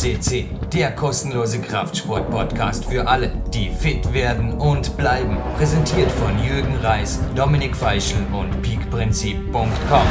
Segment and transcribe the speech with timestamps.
[0.00, 5.36] CC, der kostenlose Kraftsport-Podcast für alle, die fit werden und bleiben.
[5.58, 10.06] Präsentiert von Jürgen Reis, Dominik Feischl und peakprinzip.com.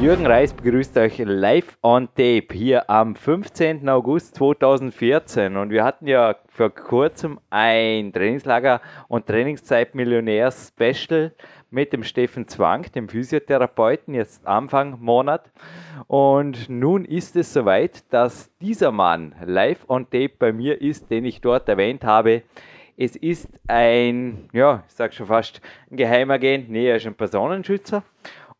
[0.00, 3.88] Jürgen Reis begrüßt euch live on tape hier am 15.
[3.88, 11.32] August 2014 und wir hatten ja vor kurzem ein Trainingslager und Trainingszeit Millionärs Special
[11.74, 15.50] mit dem Steffen Zwang, dem Physiotherapeuten, jetzt Anfang Monat.
[16.06, 21.24] Und nun ist es soweit, dass dieser Mann live on tape bei mir ist, den
[21.24, 22.42] ich dort erwähnt habe.
[22.96, 25.60] Es ist ein, ja, ich sag schon fast
[25.90, 28.04] ein Geheimagent, nee, er ist ein Personenschützer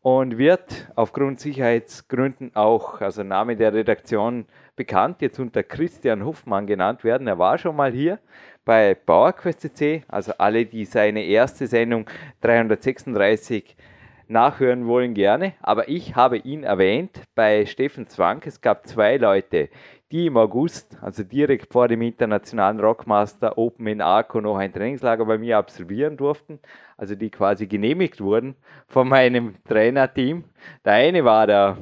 [0.01, 7.05] und wird aufgrund Sicherheitsgründen auch, also Name der Redaktion bekannt, jetzt unter Christian Hoffmann genannt
[7.05, 7.27] werden.
[7.27, 8.19] Er war schon mal hier
[8.65, 12.09] bei PowerQuest.cc, also alle, die seine erste Sendung
[12.41, 13.75] 336
[14.27, 15.53] nachhören wollen, gerne.
[15.61, 18.41] Aber ich habe ihn erwähnt bei Steffen Zwang.
[18.45, 19.69] Es gab zwei Leute,
[20.11, 25.25] die im August, also direkt vor dem internationalen Rockmaster Open in Arco, noch ein Trainingslager
[25.25, 26.59] bei mir absolvieren durften.
[26.97, 28.55] Also die quasi genehmigt wurden
[28.87, 30.43] von meinem Trainerteam.
[30.83, 31.77] Der eine war der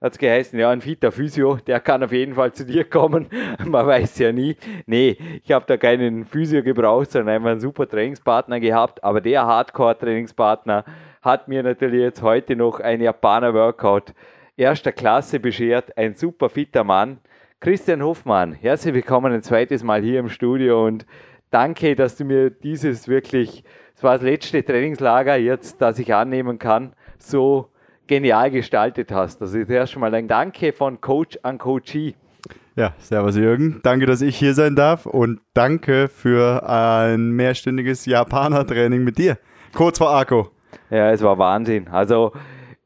[0.00, 3.26] hat es geheißen, ja, ein fitter Physio, der kann auf jeden Fall zu dir kommen.
[3.64, 4.56] Man weiß ja nie.
[4.86, 9.02] Nee, ich habe da keinen Physio gebraucht, sondern einfach einen super Trainingspartner gehabt.
[9.02, 10.84] Aber der Hardcore-Trainingspartner
[11.22, 14.12] hat mir natürlich jetzt heute noch ein Japaner-Workout
[14.56, 15.96] erster Klasse beschert.
[15.96, 17.18] Ein super fitter Mann.
[17.60, 21.06] Christian Hoffmann, herzlich willkommen ein zweites Mal hier im Studio und
[21.50, 23.64] danke, dass du mir dieses wirklich,
[23.96, 27.70] es war das letzte Trainingslager jetzt, das ich annehmen kann, so
[28.06, 29.40] genial gestaltet hast.
[29.42, 32.14] Also erst schon mal ein Danke von Coach an Coachee.
[32.76, 33.80] Ja, servus Jürgen.
[33.82, 39.38] Danke, dass ich hier sein darf und danke für ein mehrstündiges Japaner-Training mit dir.
[39.74, 40.44] Kurz vor Akku.
[40.90, 41.88] Ja, es war Wahnsinn.
[41.88, 42.32] Also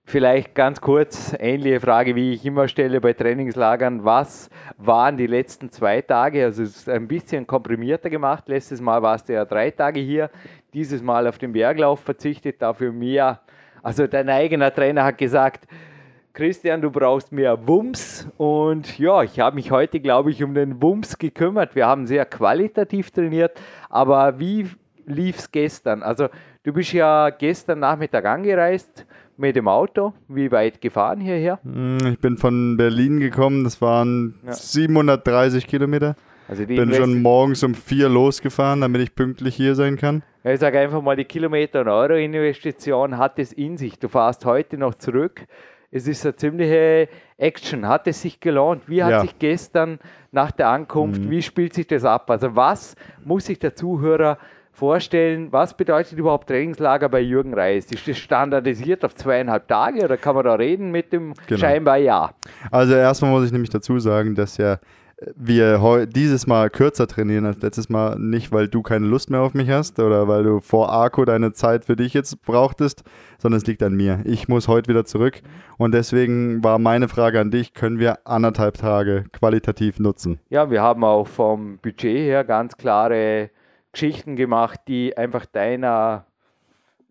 [0.05, 4.05] vielleicht ganz kurz, ähnliche Frage, wie ich immer stelle bei Trainingslagern.
[4.05, 4.49] Was
[4.79, 6.45] waren die letzten zwei Tage?
[6.45, 8.45] Also es ist ein bisschen komprimierter gemacht.
[8.49, 10.31] Letztes Mal warst du ja drei Tage hier.
[10.73, 13.41] Dieses Mal auf den Berglauf verzichtet, dafür mehr
[13.83, 15.67] also dein eigener Trainer hat gesagt,
[16.33, 18.29] Christian, du brauchst mehr Wumms.
[18.37, 21.75] Und ja, ich habe mich heute, glaube ich, um den Wumms gekümmert.
[21.75, 23.61] Wir haben sehr qualitativ trainiert.
[23.89, 24.69] Aber wie
[25.07, 26.03] lief es gestern?
[26.03, 26.29] Also
[26.63, 30.13] du bist ja gestern Nachmittag angereist mit dem Auto.
[30.29, 31.59] Wie weit gefahren hierher?
[31.65, 33.65] Hm, ich bin von Berlin gekommen.
[33.65, 34.53] Das waren ja.
[34.53, 36.15] 730 Kilometer.
[36.49, 40.23] Also bin schon morgens um vier losgefahren, damit ich pünktlich hier sein kann.
[40.45, 43.99] Ich sage einfach mal, die Kilometer- und Euro-Investition hat es in sich.
[43.99, 45.47] Du fährst heute noch zurück.
[45.91, 47.87] Es ist eine ziemliche Action.
[47.87, 48.89] Hat es sich gelohnt?
[48.89, 49.21] Wie hat ja.
[49.21, 49.99] sich gestern
[50.31, 51.31] nach der Ankunft, mhm.
[51.31, 52.31] wie spielt sich das ab?
[52.31, 54.39] Also was muss sich der Zuhörer
[54.73, 57.87] vorstellen, was bedeutet überhaupt Trainingslager bei Jürgen Reis?
[57.91, 61.61] Ist das standardisiert auf zweieinhalb Tage oder kann man da reden mit dem genau.
[61.61, 62.33] scheinbar Ja?
[62.71, 64.79] Also erstmal muss ich nämlich dazu sagen, dass ja
[65.37, 69.55] wir dieses Mal kürzer trainieren als letztes Mal, nicht weil du keine Lust mehr auf
[69.55, 73.05] mich hast oder weil du vor Arco deine Zeit für dich jetzt brauchtest,
[73.39, 74.21] sondern es liegt an mir.
[74.25, 75.43] Ich muss heute wieder zurück
[75.77, 80.41] und deswegen war meine Frage an dich, können wir anderthalb Tage qualitativ nutzen?
[80.49, 83.51] Ja, wir haben auch vom Budget her ganz klare
[83.93, 86.25] Geschichten gemacht, die einfach deiner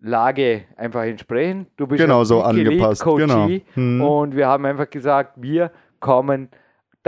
[0.01, 1.67] Lage einfach entsprechen.
[1.77, 3.49] Du bist genau so angepasst, genau.
[3.73, 4.01] Hm.
[4.01, 6.49] und wir haben einfach gesagt, wir kommen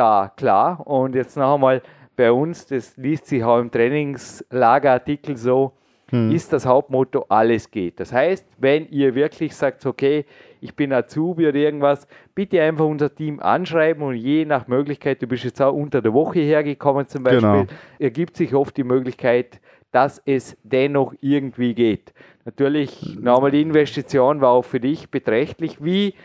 [0.02, 0.86] da klar.
[0.86, 1.82] Und jetzt noch einmal
[2.16, 5.74] bei uns, das liest sich auch im Trainingslagerartikel so,
[6.10, 6.32] hm.
[6.32, 8.00] ist das Hauptmotto, alles geht.
[8.00, 10.26] Das heißt, wenn ihr wirklich sagt, okay,
[10.60, 15.28] ich bin Azubi oder irgendwas, bitte einfach unser Team anschreiben und je nach Möglichkeit, du
[15.28, 17.66] bist jetzt auch unter der Woche hergekommen zum Beispiel, genau.
[17.98, 19.62] ergibt sich oft die Möglichkeit,
[19.92, 22.14] dass es dennoch irgendwie geht.
[22.46, 25.84] Natürlich, nochmal die Investition war auch für dich beträchtlich.
[25.84, 26.16] Wie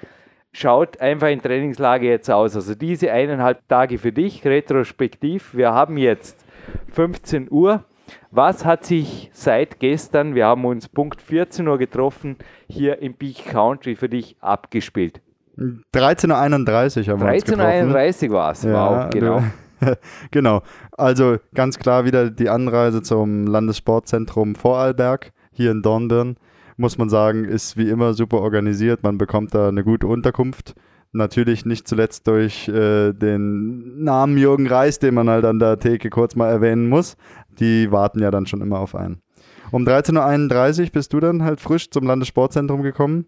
[0.56, 2.56] schaut einfach in Trainingslage jetzt aus.
[2.56, 5.55] Also diese eineinhalb Tage für dich, retrospektiv.
[5.55, 6.44] Wir haben jetzt
[6.93, 7.84] 15 Uhr.
[8.31, 12.36] Was hat sich seit gestern, wir haben uns Punkt 14 Uhr getroffen,
[12.69, 15.21] hier im Peak Country für dich abgespielt?
[15.59, 17.92] 13.31 Uhr haben wir uns getroffen.
[17.92, 19.42] 13.31 Uhr war es, ja, wow, genau.
[20.30, 26.36] genau, also ganz klar wieder die Anreise zum Landessportzentrum Vorarlberg hier in Dornbirn
[26.77, 29.03] muss man sagen, ist wie immer super organisiert.
[29.03, 30.75] Man bekommt da eine gute Unterkunft.
[31.13, 36.11] Natürlich nicht zuletzt durch äh, den Namen Jürgen Reis, den man halt an der Theke
[36.11, 37.17] kurz mal erwähnen muss.
[37.59, 39.23] Die warten ja dann schon immer auf einen.
[39.71, 43.27] Um 13.31 Uhr bist du dann halt frisch zum Landessportzentrum gekommen.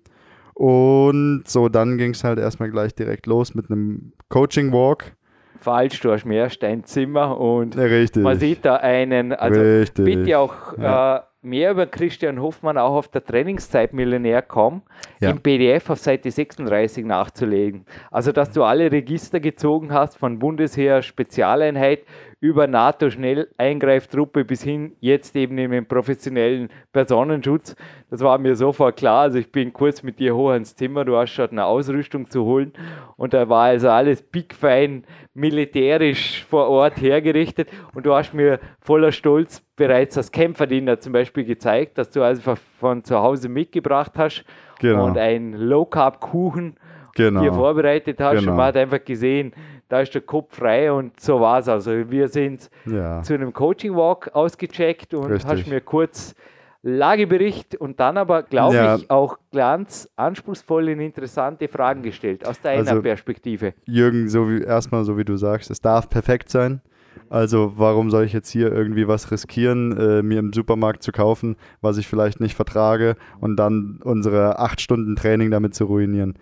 [0.54, 5.16] Und so, dann ging es halt erstmal gleich direkt los mit einem Coaching-Walk.
[5.60, 10.04] Falsch, du hast mehr Steinzimmer und ja, man sieht da einen, also Richtig.
[10.04, 11.16] bitte auch ja.
[11.16, 14.82] äh, mehr über Christian Hoffmann auch auf der Trainingszeit Millionär.com
[15.20, 15.30] Ja.
[15.30, 17.84] im PDF auf Seite 36 nachzulegen.
[18.10, 22.00] Also, dass du alle Register gezogen hast, von Bundesheer Spezialeinheit
[22.40, 27.74] über NATO-Schnelleingreiftruppe bis hin jetzt eben in den professionellen Personenschutz.
[28.10, 29.22] Das war mir sofort klar.
[29.22, 32.44] Also ich bin kurz mit dir hoch ins Zimmer, du hast schon eine Ausrüstung zu
[32.44, 32.72] holen
[33.16, 35.04] und da war also alles pickfein
[35.34, 41.44] militärisch vor Ort hergerichtet und du hast mir voller Stolz bereits das Kämpferdiener zum Beispiel
[41.44, 44.44] gezeigt, dass du also von zu Hause mitgebracht hast
[44.80, 45.06] Genau.
[45.06, 46.76] und ein Low-Carb-Kuchen
[47.16, 47.40] Genau.
[47.40, 48.52] dir vorbereitet hast Genau.
[48.52, 49.52] und man hat einfach gesehen,
[49.88, 51.68] da ist der Kopf frei und so war es.
[51.68, 53.22] Also wir sind Ja.
[53.22, 55.50] zu einem Coaching-Walk ausgecheckt und Richtig.
[55.50, 56.34] hast mir kurz
[56.82, 58.96] Lagebericht und dann aber, glaube Ja.
[58.96, 63.74] ich, auch ganz anspruchsvolle und interessante Fragen gestellt aus deiner Also- Perspektive.
[63.84, 66.80] Jürgen, so wie erstmal so wie du sagst, es darf perfekt sein.
[67.30, 71.56] Also warum soll ich jetzt hier irgendwie was riskieren, äh, mir im Supermarkt zu kaufen,
[71.80, 76.34] was ich vielleicht nicht vertrage und dann unsere acht Stunden Training damit zu ruinieren?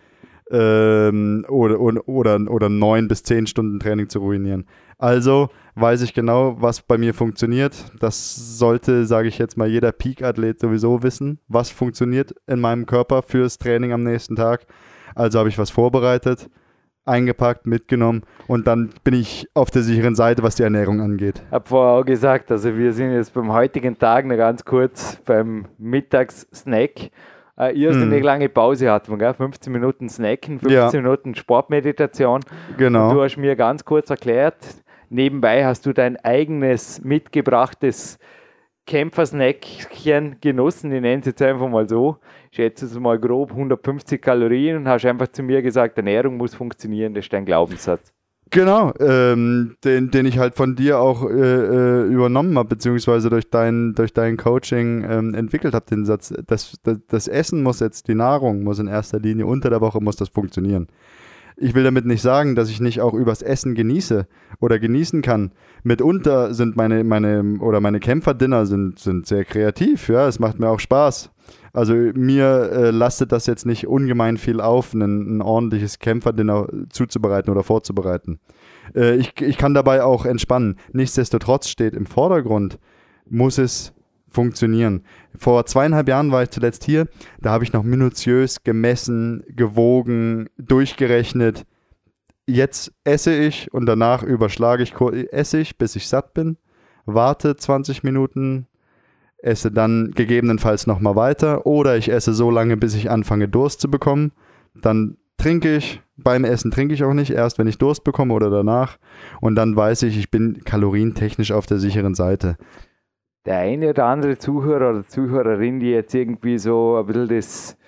[0.51, 4.67] Ähm, oder, oder, oder, neun bis zehn Stunden Training zu ruinieren.
[4.99, 7.75] Also weiß ich genau, was bei mir funktioniert.
[7.99, 13.23] Das sollte, sage ich jetzt mal, jeder Peak-Athlet sowieso wissen, was funktioniert in meinem Körper
[13.23, 14.67] fürs Training am nächsten Tag.
[15.17, 16.49] Also habe ich was vorbereitet,
[17.05, 21.43] eingepackt, mitgenommen und dann bin ich auf der sicheren Seite, was die Ernährung angeht.
[21.47, 25.17] Ich habe vorher auch gesagt, also wir sind jetzt beim heutigen Tag noch ganz kurz
[25.25, 27.11] beim Mittagssnack.
[27.57, 29.33] Eine irrsinnig lange Pause hatten gell?
[29.33, 30.95] 15 Minuten Snacken, 15 Hm.
[30.95, 31.01] Ja.
[31.01, 32.43] Minuten Sportmeditation.
[32.77, 33.15] Genau.
[33.15, 34.59] Du hast mir ganz kurz erklärt,
[35.09, 38.19] nebenbei hast du dein eigenes mitgebrachtes
[38.87, 42.19] Kämpfersnackchen genossen, ich nenne es jetzt einfach mal so,
[42.51, 46.55] ich schätze es mal grob 150 Kalorien und hast einfach zu mir gesagt, Ernährung muss
[46.55, 48.13] funktionieren, das ist dein Glaubenssatz.
[48.51, 53.51] Genau, ähm, den, den ich halt von dir auch äh, äh, übernommen habe, beziehungsweise durch
[53.51, 58.07] dein, durch dein Coaching ähm, entwickelt habe, den Satz, das, das, das Essen muss jetzt,
[58.07, 60.87] die Nahrung muss in erster Linie, unter der Woche muss das funktionieren.
[61.57, 64.29] Ich will damit nicht sagen, dass ich nicht auch übers Essen genieße
[64.61, 65.51] oder genießen kann.
[65.83, 70.69] Mitunter sind meine, meine, oder meine Kämpferdinner sind, sind sehr kreativ, ja, es macht mir
[70.69, 71.33] auch Spaß.
[71.77, 75.03] Also mir äh, lastet das jetzt nicht ungemein viel auf, ein,
[75.37, 78.41] ein ordentliches Kämpferdinner zuzubereiten oder vorzubereiten.
[78.95, 80.79] Äh, ich, ich kann dabei auch entspannen.
[80.95, 82.79] Nichtsdestotrotz steht im Vordergrund,
[83.29, 83.93] muss es
[84.31, 85.03] funktionieren.
[85.37, 87.09] Vor zweieinhalb Jahren war ich zuletzt hier,
[87.43, 91.67] da habe ich noch minutiös gemessen, gewogen, durchgerechnet.
[92.47, 94.95] Jetzt esse ich und danach überschlage ich,
[95.31, 96.57] esse ich, bis ich satt bin,
[97.05, 98.67] warte 20 Minuten,
[99.47, 103.91] esse dann gegebenenfalls nochmal weiter oder ich esse so lange, bis ich anfange Durst zu
[103.91, 104.33] bekommen.
[104.75, 108.51] Dann trinke ich, beim Essen trinke ich auch nicht, erst wenn ich Durst bekomme oder
[108.51, 108.99] danach.
[109.41, 112.57] Und dann weiß ich, ich bin kalorientechnisch auf der sicheren Seite.
[113.45, 117.79] Der eine oder andere Zuhörer oder Zuhörerin, die jetzt irgendwie so ein bisschen das,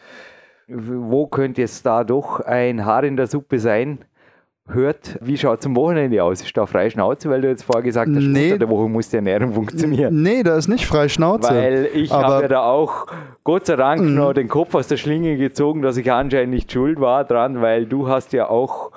[0.68, 3.98] wo könnte jetzt da doch ein Haar in der Suppe sein,
[4.74, 6.42] hört, wie schaut es am Wochenende aus?
[6.42, 8.46] Ist da freie Schnauze, weil du jetzt vorher gesagt hast, Nee.
[8.52, 10.22] unter der Woche muss die Ernährung funktionieren.
[10.22, 11.48] Nee, da ist nicht frei Schnauze.
[11.54, 13.06] Weil ich habe ja da auch
[13.44, 14.14] Gott sei Dank Mhm.
[14.14, 17.86] noch den Kopf aus der Schlinge gezogen, dass ich anscheinend nicht schuld war dran, weil
[17.86, 18.92] du hast ja auch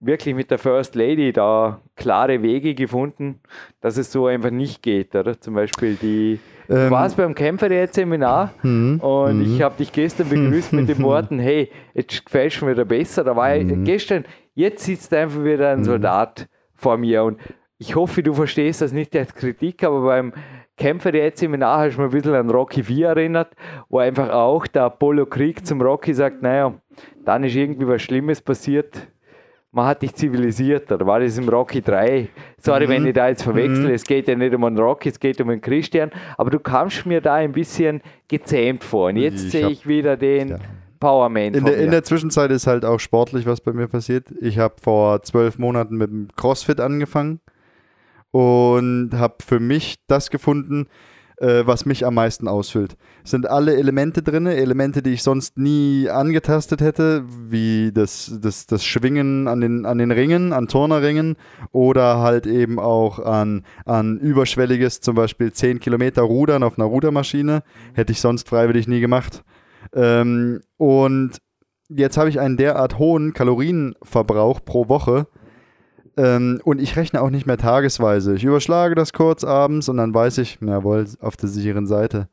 [0.00, 3.40] wirklich mit der First Lady da klare Wege gefunden,
[3.80, 5.40] dass es so einfach nicht geht, oder?
[5.40, 8.98] Zum Beispiel die Du Ähm, warst beim Kämpferät-Seminar Mhm.
[9.00, 12.86] und ich habe dich gestern begrüßt mit den Worten, hey, jetzt gefällst du mir wieder
[12.86, 13.22] besser.
[13.22, 13.84] Da war ich Mhm.
[13.84, 17.38] gestern, jetzt sitzt einfach wieder ein Soldat vor mir und
[17.78, 20.32] ich hoffe, du verstehst das nicht als Kritik, aber beim
[20.76, 23.48] Kämpferät-Seminar hast du mir ein bisschen an Rocky 4 erinnert,
[23.88, 26.74] wo einfach auch der Apollo Krieg zum Rocky sagt, naja,
[27.24, 29.08] dann ist irgendwie was Schlimmes passiert,
[29.72, 32.28] man hat dich zivilisiert, oder war das im Rocky 3?
[32.58, 32.90] Sorry, Mhm.
[32.90, 35.48] wenn ich da jetzt verwechsel, es geht ja nicht um einen Rocky, es geht um
[35.50, 39.86] einen Christian, aber du kamst mir da ein bisschen gezähmt vor und jetzt sehe ich
[39.86, 40.58] wieder den Ja.
[41.04, 44.32] Powerman In von der, in der Zwischenzeit ist halt auch sportlich was bei mir passiert.
[44.40, 47.40] Ich habe vor zwölf Monaten mit dem CrossFit angefangen
[48.30, 50.86] und habe für mich das gefunden,
[51.36, 52.96] äh, was mich am meisten ausfüllt.
[53.22, 58.66] Es sind alle Elemente drin, Elemente, die ich sonst nie angetastet hätte, wie das, das,
[58.66, 61.36] das Schwingen an den, an den Ringen, an Turnerringen
[61.70, 67.62] oder halt eben auch an, an überschwelliges, zum Beispiel 10 Kilometer Rudern auf einer Rudermaschine.
[67.92, 69.44] Hätte ich sonst freiwillig nie gemacht.
[69.92, 71.38] Ähm, und
[71.88, 75.26] jetzt habe ich einen derart hohen Kalorienverbrauch pro Woche.
[76.16, 78.34] Ähm, und ich rechne auch nicht mehr tagesweise.
[78.34, 82.28] Ich überschlage das kurz abends und dann weiß ich, jawohl, auf der sicheren Seite.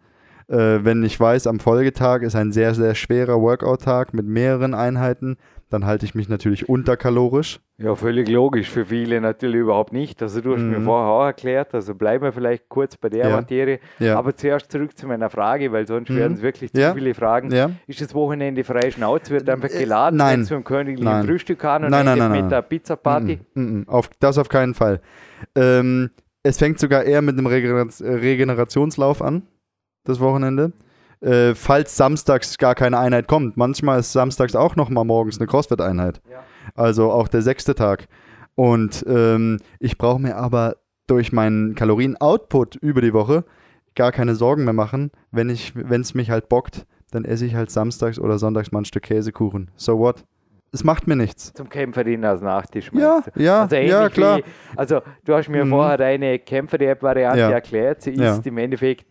[0.48, 5.38] Äh, wenn ich weiß, am Folgetag ist ein sehr, sehr schwerer Workout-Tag mit mehreren Einheiten,
[5.72, 7.60] dann halte ich mich natürlich unterkalorisch.
[7.78, 8.70] Ja, völlig logisch.
[8.70, 10.22] Für viele natürlich überhaupt nicht.
[10.22, 10.70] Also du hast Mhm.
[10.70, 13.36] mir vorher auch erklärt, also bleiben wir vielleicht kurz bei der Ja.
[13.38, 13.80] Materie.
[13.98, 14.18] Ja.
[14.20, 16.18] Aber zuerst zurück zu meiner Frage, weil sonst Mhm.
[16.18, 16.94] werden es wirklich zu Ja.
[16.94, 17.52] viele Fragen.
[17.88, 19.30] Ist das Wochenende frei Schnauz?
[19.30, 20.40] Wird einfach Äh, geladen, nein.
[20.40, 21.26] wenn zum königlichen Nein.
[21.26, 22.50] Frühstück an und Nein, nein, nein, mit nein.
[22.50, 23.40] der Pizza-Party?
[23.56, 23.84] Mm, mm.
[23.88, 25.00] Auf, das auf keinen Fall.
[25.56, 26.12] Ähm,
[26.44, 29.44] es fängt sogar eher mit einem Regener- Regenerationslauf an,
[30.04, 30.74] das Wochenende.
[31.22, 33.56] Äh, falls samstags gar keine Einheit kommt.
[33.56, 36.22] Manchmal ist samstags auch noch mal morgens eine CrossFit-Einheit.
[36.30, 36.40] Ja.
[36.76, 38.08] Also auch der sechste Tag.
[38.56, 43.44] Und ähm, ich brauche mir aber durch meinen Kalorien-Output über die Woche
[43.96, 45.12] gar keine Sorgen mehr machen.
[45.32, 49.04] Wenn es mich halt bockt, dann esse ich halt samstags oder sonntags mal ein Stück
[49.04, 49.70] Käsekuchen.
[49.76, 50.24] So what?
[50.74, 51.52] Es macht mir nichts.
[51.54, 52.90] Zum Kämpferin als Nachtisch.
[52.94, 54.38] Ja, ja, also ja, klar.
[54.38, 54.44] Wie,
[54.78, 55.70] also du hast mir Mhm.
[55.70, 57.50] vorher deine Kämpfer-App-Variante Ja.
[57.50, 58.02] erklärt.
[58.04, 58.38] Sie Ja.
[58.38, 59.06] ist im Endeffekt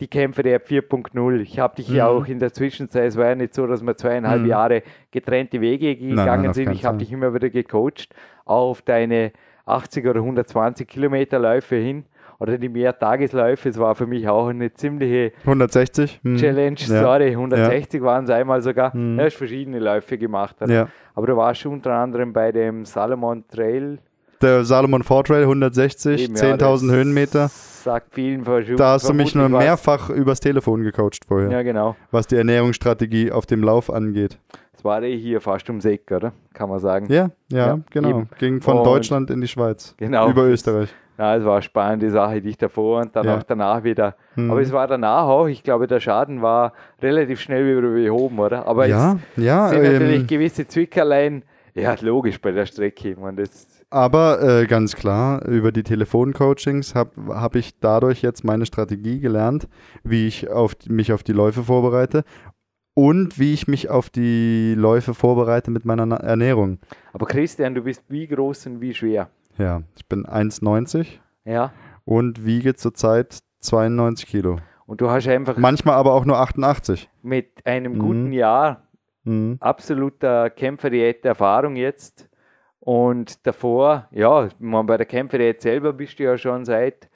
[0.00, 1.40] die Kämpfer-App 4.0.
[1.40, 2.16] Ich habe dich ja Mhm.
[2.18, 4.48] auch in der Zwischenzeit, es war ja nicht so, dass wir zweieinhalb Mhm.
[4.48, 6.70] Jahre getrennte Wege gegangen nein, auf sind.
[6.72, 8.14] Ich habe dich immer wieder gecoacht
[8.44, 9.32] auf deine
[9.66, 12.04] 80 oder 120 Kilometer Läufe hin
[12.38, 13.68] oder die Mehrtagesläufe.
[13.68, 16.20] Es war für mich auch eine ziemliche 160?
[16.22, 16.36] Hm.
[16.36, 16.76] Challenge.
[16.78, 17.00] Ja.
[17.02, 18.96] Sorry, 160 waren es einmal sogar.
[18.96, 19.18] Mhm.
[19.18, 20.56] Du hast verschiedene Läufe gemacht.
[20.62, 20.72] oder?
[20.72, 20.88] Ja.
[21.14, 23.98] Aber du warst unter anderem bei dem Salomon Trail.
[24.40, 27.48] Der Salomon Fortrail 160, Eben, ja, 10.000 das Höhenmeter.
[27.48, 31.50] Sagt vielen versch- Da hast du mich nur mehrfach übers Telefon gecoacht vorher.
[31.50, 31.96] Ja, genau.
[32.10, 34.38] was die Ernährungsstrategie auf dem Lauf angeht.
[34.72, 36.32] Das war eh hier fast ums Eck, oder?
[36.54, 37.06] Kann man sagen.
[37.12, 38.08] Ja, ja, Ja, genau.
[38.10, 38.28] eben.
[38.38, 39.94] Ging von Und- Deutschland in die Schweiz.
[39.96, 40.28] Genau.
[40.30, 40.88] Über Österreich.
[41.18, 43.38] Ja, es war eine spannende Sache, dich davor und dann Ja.
[43.38, 44.14] auch danach wieder.
[44.36, 44.52] Mhm.
[44.52, 48.68] Aber es war danach auch, ich glaube, der Schaden war relativ schnell wieder behoben, oder?
[48.68, 49.64] Aber ja, ja.
[49.66, 51.42] es sind natürlich Ähm, gewisse Zwickerlein,
[51.74, 53.16] ja, logisch bei der Strecke.
[53.18, 58.66] Man, das, aber äh, ganz klar, über die Telefoncoachings habe hab ich dadurch jetzt meine
[58.66, 59.68] Strategie gelernt,
[60.04, 62.24] wie ich auf, mich auf die Läufe vorbereite
[62.94, 66.78] und wie ich mich auf die Läufe vorbereite mit meiner Na Ernährung.
[67.12, 69.30] aber Christian, du bist wie groß und wie schwer?
[69.56, 71.06] Ja, ich bin 1,90
[71.44, 71.72] Ja.
[72.04, 74.56] und wiege zurzeit 92 Kilo.
[74.86, 77.08] Und du hast einfach Manchmal aber auch nur 88.
[77.22, 77.98] mit einem Mhm.
[77.98, 78.82] guten Jahr
[79.24, 79.56] Mhm.
[79.60, 82.27] absoluter Kämpferdiät-Erfahrung jetzt.
[82.88, 87.10] Und davor, ja, man, bei der Kämpferdiät selber bist du ja schon seit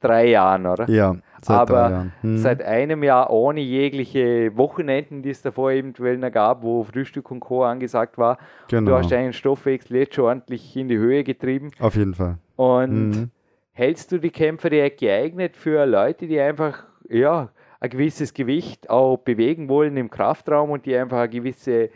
[0.00, 0.88] drei Jahren, oder?
[0.88, 2.12] Ja, seit Aber drei Jahren.
[2.22, 2.38] Mhm.
[2.38, 7.40] Seit einem Jahr ohne jegliche Wochenenden, die es davor eventuell noch gab, wo Frühstück und
[7.40, 7.64] Co.
[7.64, 8.38] angesagt war.
[8.68, 8.92] genau.
[8.92, 11.72] Du hast deinen Stoffwechsel jetzt schon ordentlich in die Höhe getrieben.
[11.80, 12.38] Auf jeden Fall.
[12.54, 13.30] Und Mhm.
[13.72, 17.48] hältst du die Kämpferdiät geeignet für Leute, die einfach, ja,
[17.80, 21.90] ein gewisses Gewicht auch bewegen wollen im Kraftraum und die einfach eine gewisse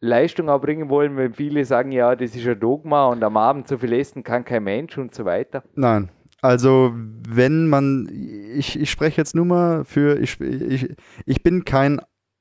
[0.00, 3.68] Leistung auch bringen wollen, wenn viele sagen, ja, das ist ein Dogma und am Abend
[3.68, 5.62] so viel essen kann kein Mensch und so weiter.
[5.74, 6.10] Nein.
[6.42, 12.00] Also, wenn man, ich, ich spreche jetzt nur mal für, ich, ich, ich bin kein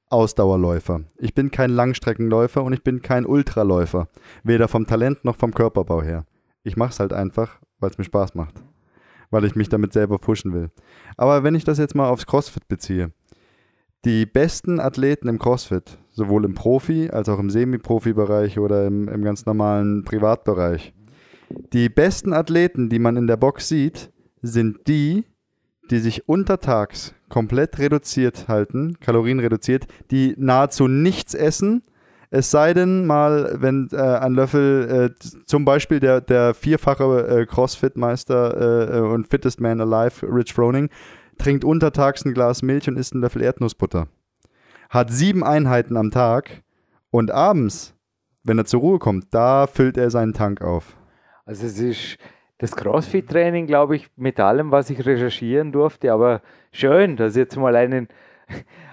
[0.10, 1.02] Ausdauerläufer.
[1.18, 4.08] Ich bin kein Langstreckenläufer und ich bin kein Ultraläufer.
[4.44, 6.26] Weder vom Talent noch vom Körperbau her.
[6.64, 8.62] Ich mache es halt einfach, weil es mir Spaß macht.
[9.32, 10.70] Weil ich mich damit selber pushen will.
[11.18, 13.12] Aber wenn ich das jetzt mal aufs CrossFit beziehe,
[14.06, 19.24] die besten Athleten im CrossFit, sowohl im Profi- als auch im Semi-Profi-Bereich oder im, im
[19.24, 20.94] ganz normalen Privatbereich,
[21.74, 25.26] die besten Athleten, die man in der Box sieht, sind die,
[25.90, 31.84] die sich untertags komplett reduziert halten, Kalorien reduziert, die nahezu nichts essen,
[32.32, 37.46] es sei denn mal, wenn äh, ein Löffel, äh, zum Beispiel der, der vierfache äh,
[37.46, 40.90] Crossfit-Meister äh, äh, und Fittest Man Alive, Rich Froning,
[41.38, 44.08] trinkt untertags ein Glas Milch und isst einen Löffel Erdnussbutter.
[44.90, 46.64] Hat sieben Einheiten am Tag
[47.10, 47.96] und abends,
[48.44, 50.96] wenn er zur Ruhe kommt, da füllt er seinen Tank auf.
[51.46, 52.18] Also es ist
[52.58, 57.76] das Crossfit-Training, glaube ich, mit allem, was ich recherchieren durfte, aber schön, dass jetzt mal
[57.76, 58.08] einen,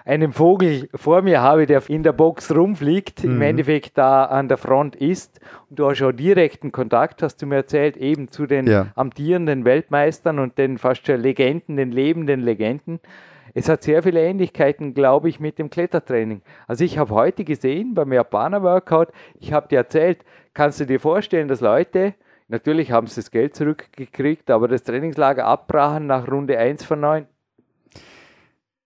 [0.04, 3.42] einen Vogel vor mir habe, der in der Box rumfliegt, im Mhm.
[3.42, 5.40] Endeffekt da an der Front ist.
[5.71, 8.87] Und du hast auch direkten Kontakt, hast du mir erzählt, eben zu den Ja.
[8.94, 13.00] amtierenden Weltmeistern und den fast schon Legenden, den lebenden Legenden.
[13.54, 16.40] Es hat sehr viele Ähnlichkeiten, glaube ich, mit dem Klettertraining.
[16.66, 20.99] Also ich habe heute gesehen beim Japaner Workout, ich habe dir erzählt, kannst du dir
[20.99, 22.14] vorstellen, dass Leute,
[22.49, 27.26] natürlich haben sie das Geld zurückgekriegt, aber das Trainingslager abbrachen nach Runde 1 von 9.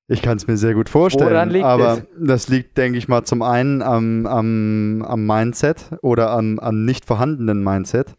[0.08, 1.30] Ich kann es mir sehr gut vorstellen.
[1.30, 2.06] Woran liegt aber es?
[2.16, 7.04] das liegt, denke ich mal, zum einen am, am, am Mindset oder am, am nicht
[7.04, 8.14] vorhandenen Mindset.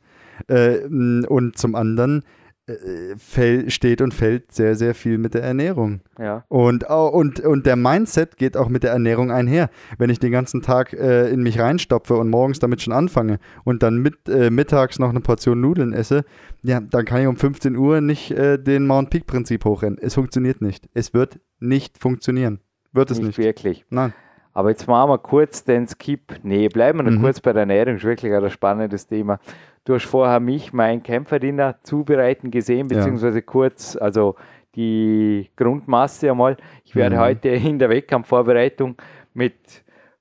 [0.48, 2.24] Äh, und zum anderen
[2.68, 6.02] äh, fäll, steht und fällt sehr, sehr viel mit der Ernährung.
[6.20, 6.44] Ja.
[6.50, 9.70] Und, au- und, und der Mindset geht auch mit der Ernährung einher.
[9.98, 13.84] Wenn ich den ganzen Tag äh, in mich reinstopfe und morgens damit schon anfange und
[13.84, 16.26] dann mit, äh, mittags noch eine Portion Nudeln esse,
[16.62, 19.98] ja, dann kann ich um 15 Uhr nicht äh, den Mount Peak Prinzip hochrennen.
[20.02, 20.90] Es funktioniert nicht.
[20.94, 22.60] Es wird nicht funktionieren.
[22.92, 23.38] Wird es Nicht nicht.
[23.38, 23.86] wirklich.
[23.90, 24.14] Nein.
[24.58, 26.34] Aber jetzt machen wir kurz den Skip.
[26.42, 27.22] Nee, bleiben wir noch Mhm.
[27.22, 27.98] kurz bei der Ernährung.
[27.98, 29.40] Ist wirklich ein spannendes Thema.
[29.86, 32.98] Du hast vorher mich mein Kämpferdiener zubereiten gesehen, Ja.
[32.98, 34.36] beziehungsweise kurz, also
[34.76, 36.58] die Grundmasse einmal.
[36.86, 37.20] Ich werde Mhm.
[37.20, 38.96] heute in der Wettkampfvorbereitung
[39.36, 39.54] mit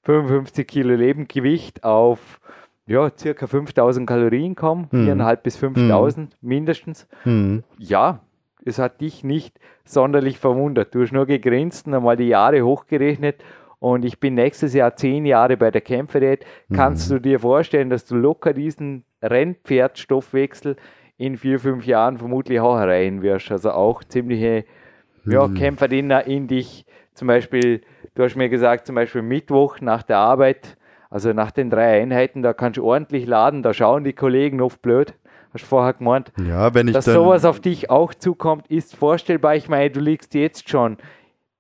[0.03, 2.39] 55 Kilo Lebendgewicht auf
[2.87, 5.07] ja, circa 5000 Kalorien kommen, Mhm.
[5.07, 7.09] 4.500 bis 5000 mindestens.
[7.23, 7.65] Hm.
[7.79, 8.21] Ja,
[8.67, 10.95] es hat dich nicht sonderlich verwundert.
[10.95, 13.43] Du hast nur gegrinst und einmal die Jahre hochgerechnet.
[13.79, 16.45] Und ich bin nächstes Jahr zehn Jahre bei der Kämpferdiät.
[16.73, 20.77] Kannst du dir vorstellen, dass du locker diesen Rennpferdstoffwechsel
[21.19, 23.51] in vier, fünf Jahren vermutlich auch erreichen wirst?
[23.51, 24.65] Also auch ziemliche
[25.27, 26.87] ja, Kämpferdiener in dich.
[27.15, 27.83] Zum Beispiel,
[28.15, 30.77] du hast mir gesagt, zum Beispiel Mittwoch nach der Arbeit,
[31.11, 34.83] also nach den drei Einheiten, da kannst du ordentlich laden, da schauen die Kollegen oft
[34.83, 35.15] blöd.
[35.53, 39.55] Hast du vorher gemeint, Ja, wenn ich dass sowas auf dich auch zukommt, ist vorstellbar.
[39.57, 40.99] Ich meine, du liegst jetzt schon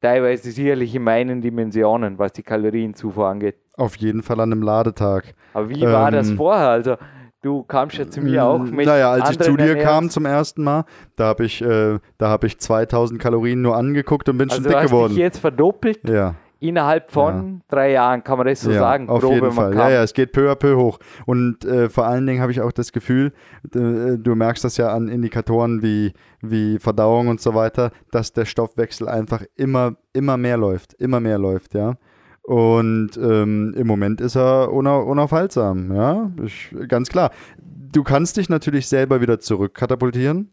[0.06, 3.56] teilweise sicherlich in meinen Dimensionen, was die Kalorienzufuhr angeht.
[3.76, 5.34] auf jeden Fall an einem Ladetag.
[5.52, 6.68] Aber wie war das Ähm, vorher?
[6.68, 6.96] Also,
[7.42, 8.86] du kamst ja zu mir auch mit.
[8.86, 10.84] Naja, als ich zu dir kam Ernährungs- zum ersten Mal,
[11.16, 14.64] da habe ich, äh, da hab ich 2000 Kalorien nur angeguckt und bin also schon
[14.64, 15.08] du dick hast geworden.
[15.10, 16.34] dich jetzt verdoppelt Ja.
[16.58, 19.08] Innerhalb von drei Jahren, kann man das so ja, sagen?
[19.08, 19.75] auf jeden Fall.
[19.75, 20.98] Ja, ja, es geht peu à peu hoch.
[21.26, 23.32] Und äh, vor allen Dingen habe ich auch das Gefühl,
[23.75, 28.44] äh, du merkst das ja an Indikatoren wie, wie Verdauung und so weiter, dass der
[28.44, 31.94] Stoffwechsel einfach immer, immer mehr läuft, immer mehr läuft, ja.
[32.42, 37.32] Und ähm, im Moment ist er unau unaufhaltsam, ja, ich, ganz klar.
[37.58, 40.50] Du kannst dich natürlich selber wieder zurückkatapultieren,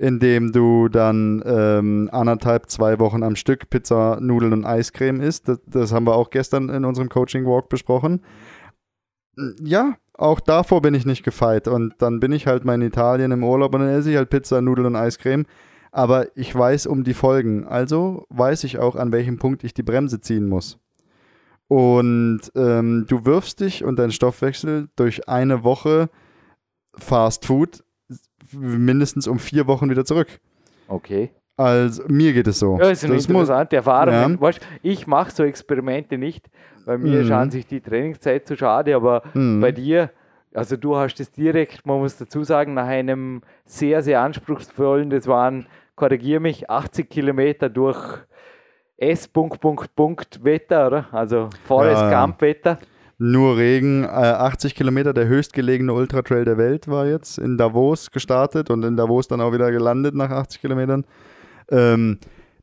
[0.00, 5.46] indem du dann ähm, anderthalb, zwei Wochen am Stück Pizza, Nudeln und Eiscreme isst.
[5.46, 8.22] Das, das haben wir auch gestern in unserem Coaching Walk besprochen.
[9.62, 11.68] Ja, auch davor bin ich nicht gefeit.
[11.68, 14.30] Und dann bin ich halt mal in Italien im Urlaub und dann esse ich halt
[14.30, 15.44] Pizza, Nudeln und Eiscreme.
[15.92, 17.66] Aber ich weiß um die Folgen.
[17.66, 20.78] Also weiß ich auch, an welchem Punkt ich die Bremse ziehen muss.
[21.68, 26.08] Und ähm, du wirfst dich und deinen Stoffwechsel durch eine Woche
[26.94, 27.84] Fast Food
[28.52, 30.28] mindestens um vier Wochen wieder zurück.
[30.88, 31.30] Okay.
[31.56, 32.72] Also mir geht es so.
[32.78, 34.14] Ja, das ist eine das interessante Erfahrung.
[34.14, 34.40] Ja.
[34.40, 36.48] Weißt, ich mache so Experimente nicht,
[36.86, 37.26] weil mir Mhm.
[37.26, 39.60] schauen sich die Trainingszeit zu schade, aber Mhm.
[39.60, 40.10] bei dir,
[40.54, 45.26] also du hast es direkt, man muss dazu sagen, nach einem sehr, sehr anspruchsvollen, das
[45.26, 47.98] waren, korrigiere mich, 80 Kilometer durch
[48.96, 49.28] S.
[49.28, 51.08] Punkt, Punkt, Punkt Wetter, oder?
[51.12, 52.20] Also Forest Ja, ja.
[52.24, 52.78] Gump Wetter.
[53.22, 58.70] Nur Regen, äh, 80 Kilometer, der höchstgelegene Ultratrail der Welt war jetzt in Davos gestartet
[58.70, 61.04] und in Davos dann auch wieder gelandet nach 80 Kilometern.
[61.70, 62.16] Ähm,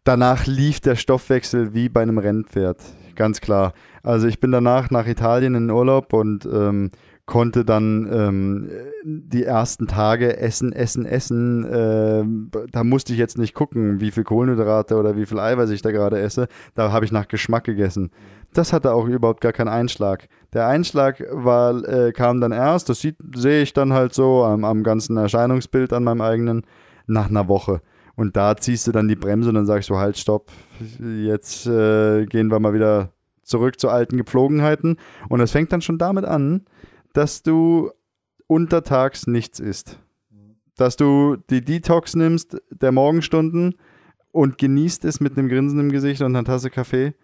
[0.03, 2.79] danach lief der Stoffwechsel wie bei einem Rennpferd,
[3.13, 3.73] ganz klar.
[4.01, 6.89] Also ich bin danach nach Italien in Urlaub und ähm,
[7.27, 8.69] konnte dann ähm,
[9.03, 11.67] die ersten Tage essen, essen, essen.
[11.69, 15.81] Ähm, da musste ich jetzt nicht gucken, wie viel Kohlenhydrate oder wie viel Eiweiß ich
[15.81, 16.47] da gerade esse.
[16.73, 18.11] Da habe ich nach Geschmack gegessen.
[18.53, 20.29] Das hatte auch überhaupt gar keinen Einschlag.
[20.53, 24.83] Der Einschlag war, äh, kam dann erst, das sehe ich dann halt so am, am
[24.83, 26.63] ganzen Erscheinungsbild an meinem eigenen,
[27.07, 27.81] nach einer Woche.
[28.15, 30.49] Und da ziehst du dann die Bremse und dann sagst du, halt, stopp,
[30.99, 33.11] jetzt äh, gehen wir mal wieder
[33.43, 34.95] zurück zu alten Gepflogenheiten.
[35.27, 36.65] Und es fängt dann schon damit an,
[37.17, 37.89] dass du
[38.45, 39.97] untertags nichts isst.
[40.75, 43.73] Dass du die Detox nimmst der Morgenstunden
[44.31, 47.15] und genießt es mit einem Grinsen im Gesicht und einer Tasse Kaffee,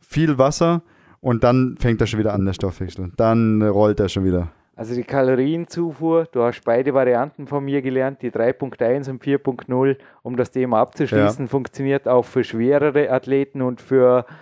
[0.00, 0.82] viel Wasser
[1.20, 3.10] und dann fängt er schon wieder an, der Stoffwechsel.
[3.16, 4.52] Dann rollt er schon wieder.
[4.76, 10.36] Also die Kalorienzufuhr, du hast beide Varianten von mir gelernt, die 3.1 und 4.0, um
[10.36, 14.36] das Thema abzuschließen, funktioniert auch für schwerere Athleten und für ja,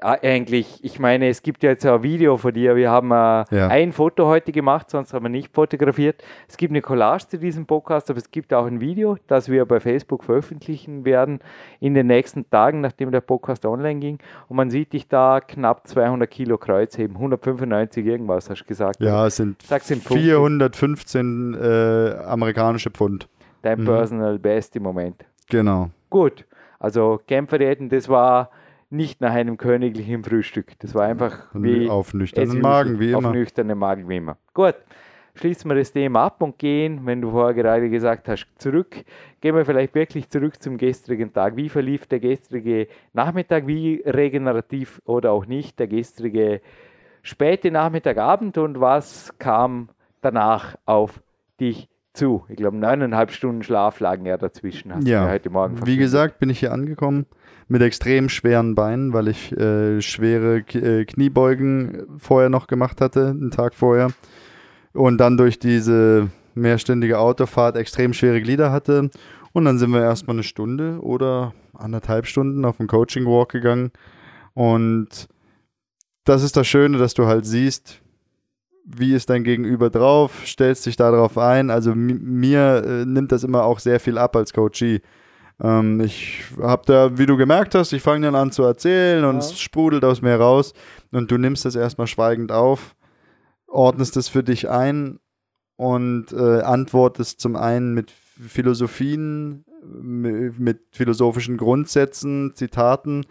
[0.00, 3.68] eigentlich, ich meine, es gibt ja jetzt ein Video von dir, wir haben äh, Ja.
[3.68, 6.22] ein Foto heute gemacht, sonst haben wir nicht fotografiert.
[6.48, 9.64] Es gibt eine Collage zu diesem Podcast, aber es gibt auch ein Video, das wir
[9.66, 11.38] bei Facebook veröffentlichen werden
[11.80, 14.18] in den nächsten Tagen, nachdem der Podcast online ging.
[14.48, 19.00] Und man sieht dich da knapp 200 Kilo Kreuzheben, 195 irgendwas, hast du gesagt.
[19.00, 20.18] Ja, es sind Punkten.
[20.18, 23.28] 415 äh, amerikanische Pfund.
[23.62, 23.84] Dein Mhm.
[23.86, 25.24] Personal Best im Moment.
[25.48, 25.90] Genau.
[26.10, 26.44] Gut,
[26.78, 28.50] also Kämpferdiäten, das war
[28.90, 30.78] nicht nach einem königlichen Frühstück.
[30.78, 33.32] Das war einfach wie auf nüchternen Magen, wie Auf immer.
[33.32, 34.36] nüchternen Magen, wie immer.
[34.52, 34.74] Gut,
[35.34, 39.04] schließen wir das Thema ab und gehen, wenn du vorher gerade gesagt hast, zurück.
[39.40, 41.56] Gehen wir vielleicht wirklich zurück zum gestrigen Tag.
[41.56, 43.66] Wie verlief der gestrige Nachmittag?
[43.66, 46.60] Wie regenerativ oder auch nicht der gestrige
[47.22, 49.88] späte Nachmittagabend und was kam
[50.20, 51.22] danach auf
[51.60, 52.44] dich zu.
[52.48, 54.94] Ich glaube, neuneinhalb Stunden Schlaf lagen ja dazwischen.
[54.94, 57.26] Hast du Ja, mir heute Morgen Wie gesagt, bin ich hier angekommen
[57.68, 63.28] mit extrem schweren Beinen, weil ich äh, schwere K äh, Kniebeugen vorher noch gemacht hatte,
[63.28, 64.08] einen Tag vorher.
[64.92, 69.10] Und dann durch diese mehrstündige Autofahrt extrem schwere Glieder hatte.
[69.52, 73.90] Und dann sind wir erstmal eine Stunde oder anderthalb Stunden auf den Coaching Walk gegangen.
[74.52, 75.28] Und
[76.24, 78.00] das ist das Schöne, dass du halt siehst,
[78.84, 81.70] wie ist dein Gegenüber drauf, stellst dich darauf ein.
[81.70, 85.00] Also mi- mir äh, nimmt das immer auch sehr viel ab als Coachee.
[85.62, 89.34] Ähm, ich habe da, wie du gemerkt hast, ich fange dann an zu erzählen und
[89.34, 89.38] Ja.
[89.40, 90.72] es sprudelt aus mir raus
[91.12, 92.96] und du nimmst das erstmal schweigend auf,
[93.66, 95.20] ordnest es für dich ein
[95.76, 103.24] und äh, antwortest zum einen mit Philosophien, mi- mit philosophischen Grundsätzen, Zitaten,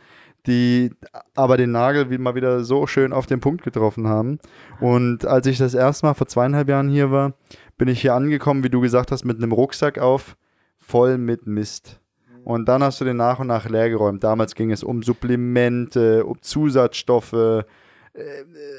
[0.47, 0.91] die
[1.35, 4.39] aber den Nagel wie mal wieder so schön auf den Punkt getroffen haben.
[4.81, 7.33] Und als ich das erste Mal vor zweieinhalb Jahren hier war,
[7.77, 10.35] bin ich hier angekommen, wie du gesagt hast, mit einem Rucksack auf,
[10.77, 12.01] voll mit Mist.
[12.43, 14.23] Und dann hast du den nach und nach leergeräumt.
[14.23, 17.63] Damals ging es um Supplemente, um Zusatzstoffe, äh,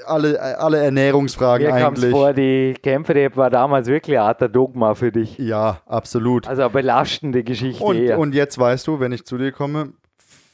[0.06, 2.12] alle, alle Ernährungsfragen Mir eigentlich.
[2.12, 5.38] vor, die Kämpfer war damals wirklich ein harter Dogma für dich.
[5.38, 6.46] Ja, absolut.
[6.46, 9.92] Also eine belastende Geschichte Und, und jetzt weißt du, wenn ich zu dir komme,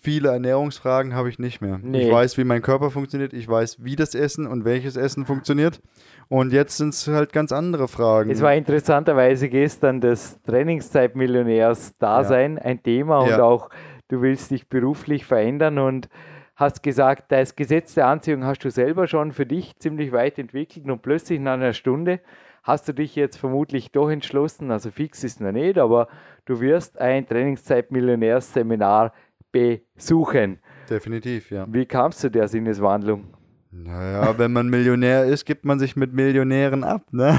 [0.01, 1.79] viele Ernährungsfragen habe ich nicht mehr.
[1.83, 2.07] Nee.
[2.07, 5.81] Ich weiß, wie mein Körper funktioniert, ich weiß, wie das Essen und welches Essen funktioniert.
[6.29, 8.31] Und jetzt sind es halt ganz andere Fragen.
[8.31, 13.43] Es war interessanterweise gestern das Trainingszeitmillionärs-Dasein ein Thema und Ja.
[13.43, 13.71] auch
[14.09, 16.09] du willst dich beruflich verändern und
[16.57, 20.89] hast gesagt, das Gesetz der Anziehung hast du selber schon für dich ziemlich weit entwickelt
[20.91, 22.21] und plötzlich nach einer Stunde
[22.63, 26.09] hast du dich jetzt vermutlich doch entschlossen, also fix ist noch nicht, aber
[26.45, 29.13] du wirst ein Trainingszeitmillionärs-Seminar
[29.53, 30.59] besuchen.
[30.89, 31.67] Definitiv, ja.
[31.69, 33.25] Wie kamst du der Sinneswandlung?
[33.73, 37.39] Naja, wenn man Millionär ist, gibt man sich mit Millionären ab, ne?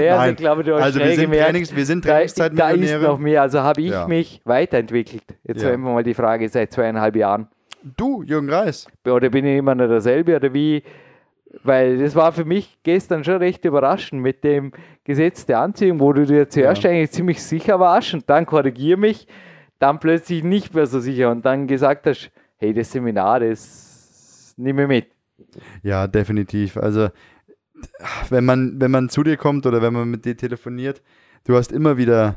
[0.00, 0.30] Ja, also Nein.
[0.30, 3.02] ich glaube, du hast Also wir sind, gemerkt, Trainings, wir sind da, da ist Trainingszeitmillionäre.
[3.02, 3.42] noch mehr.
[3.42, 4.08] Also habe ich Ja.
[4.08, 5.22] mich weiterentwickelt.
[5.44, 5.76] Jetzt Ja.
[5.76, 7.48] mal die Frage seit zweieinhalb Jahren.
[7.96, 8.86] Du, Jürgen Reis.
[9.06, 10.82] Oder bin ich immer noch derselbe oder wie?
[11.62, 14.72] Weil das war für mich gestern schon recht überraschend mit dem
[15.04, 16.90] Gesetz der Anziehung, wo du dir zuerst Ja.
[16.90, 19.26] eigentlich ziemlich sicher warst und dann korrigier mich,
[19.80, 24.82] dann plötzlich nicht mehr so sicher und dann gesagt hast, hey, das Seminar, das nehme
[24.82, 25.06] ich mit.
[25.82, 26.76] Ja, definitiv.
[26.76, 27.08] Also,
[28.28, 31.02] wenn man, wenn man zu dir kommt oder wenn man mit dir telefoniert,
[31.44, 32.36] du hast immer wieder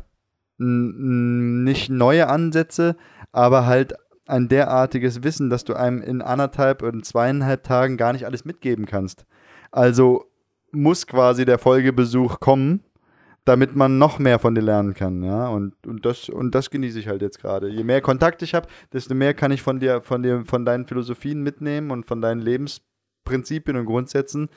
[0.58, 2.96] nicht neue Ansätze,
[3.32, 3.94] aber halt
[4.26, 8.86] ein derartiges Wissen, dass du einem in anderthalb oder zweieinhalb Tagen gar nicht alles mitgeben
[8.86, 9.26] kannst.
[9.72, 10.26] Also
[10.72, 12.84] muss quasi der Folgebesuch kommen,
[13.46, 15.48] damit man noch mehr von dir lernen kann, ja.
[15.50, 17.68] Und, und, das, und das genieße ich halt jetzt gerade.
[17.68, 20.86] Je mehr Kontakt ich habe, desto mehr kann ich von dir, von dir, von deinen
[20.86, 24.50] Philosophien mitnehmen und von deinen Lebensprinzipien und Grundsätzen,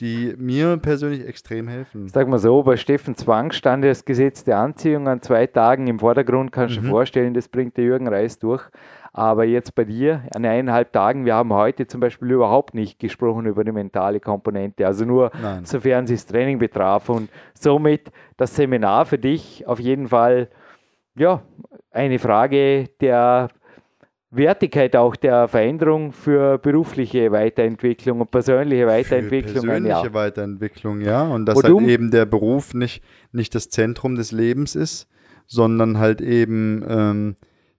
[0.00, 2.08] die mir persönlich extrem helfen.
[2.08, 6.00] Sag mal so, bei Steffen Zwang stand das Gesetz der Anziehung an zwei Tagen im
[6.00, 6.84] Vordergrund, kannst du Mhm.
[6.86, 8.62] dir vorstellen, das bringt der Jürgen Reis durch.
[9.16, 13.46] Aber jetzt bei dir, an eineinhalb Tagen, wir haben heute zum Beispiel überhaupt nicht gesprochen
[13.46, 15.64] über die mentale Komponente, also nur Nein.
[15.64, 17.08] sofern sie das Training betraf.
[17.08, 20.48] Und somit das Seminar für dich auf jeden Fall,
[21.16, 21.42] ja,
[21.92, 23.48] eine Frage der
[24.32, 29.54] Wertigkeit auch der Veränderung für berufliche Weiterentwicklung und persönliche Weiterentwicklung.
[29.62, 30.12] Für persönliche Jahr.
[30.14, 31.22] Weiterentwicklung, ja.
[31.22, 33.00] Und dass du- halt eben der Beruf nicht,
[33.30, 35.06] nicht das Zentrum des Lebens ist,
[35.46, 37.36] sondern halt eben ähm,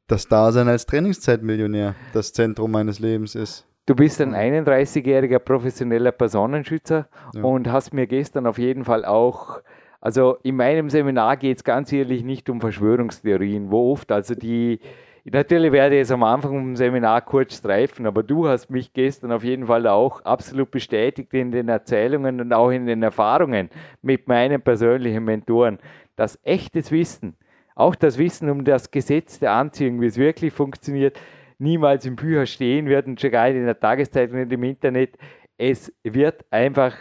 [0.08, 3.66] das Dasein als Trainingszeitmillionär das Zentrum meines Lebens ist.
[3.88, 7.44] Du bist ein 31-jähriger professioneller Personenschützer Ja.
[7.44, 9.62] und hast mir gestern auf jeden Fall auch,
[10.02, 14.80] also in meinem Seminar geht es ganz ehrlich nicht um Verschwörungstheorien, wo oft, also die,
[15.24, 19.32] natürlich werde ich es am Anfang im Seminar kurz streifen, aber du hast mich gestern
[19.32, 23.70] auf jeden Fall auch absolut bestätigt in den Erzählungen und auch in den Erfahrungen
[24.02, 25.78] mit meinen persönlichen Mentoren,
[26.16, 27.36] dass echtes Wissen,
[27.76, 31.20] auch das Wissen um das Gesetz der Anziehung, wie es wirklich funktioniert,
[31.58, 35.18] niemals in Büchern stehen wird und schon gar nicht in der Tageszeitung und im Internet.
[35.58, 36.96] Es wird einfach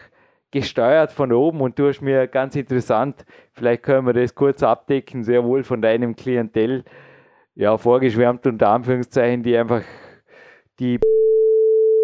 [0.50, 5.24] gesteuert von oben und du hast mir ganz interessant, vielleicht können wir das kurz abdecken,
[5.24, 6.84] sehr wohl von deinem Klientel,
[7.56, 9.82] ja, vorgeschwärmt unter Anführungszeichen, die einfach
[10.78, 10.98] die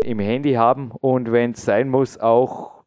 [0.05, 2.85] im Handy haben und wenn es sein muss, auch,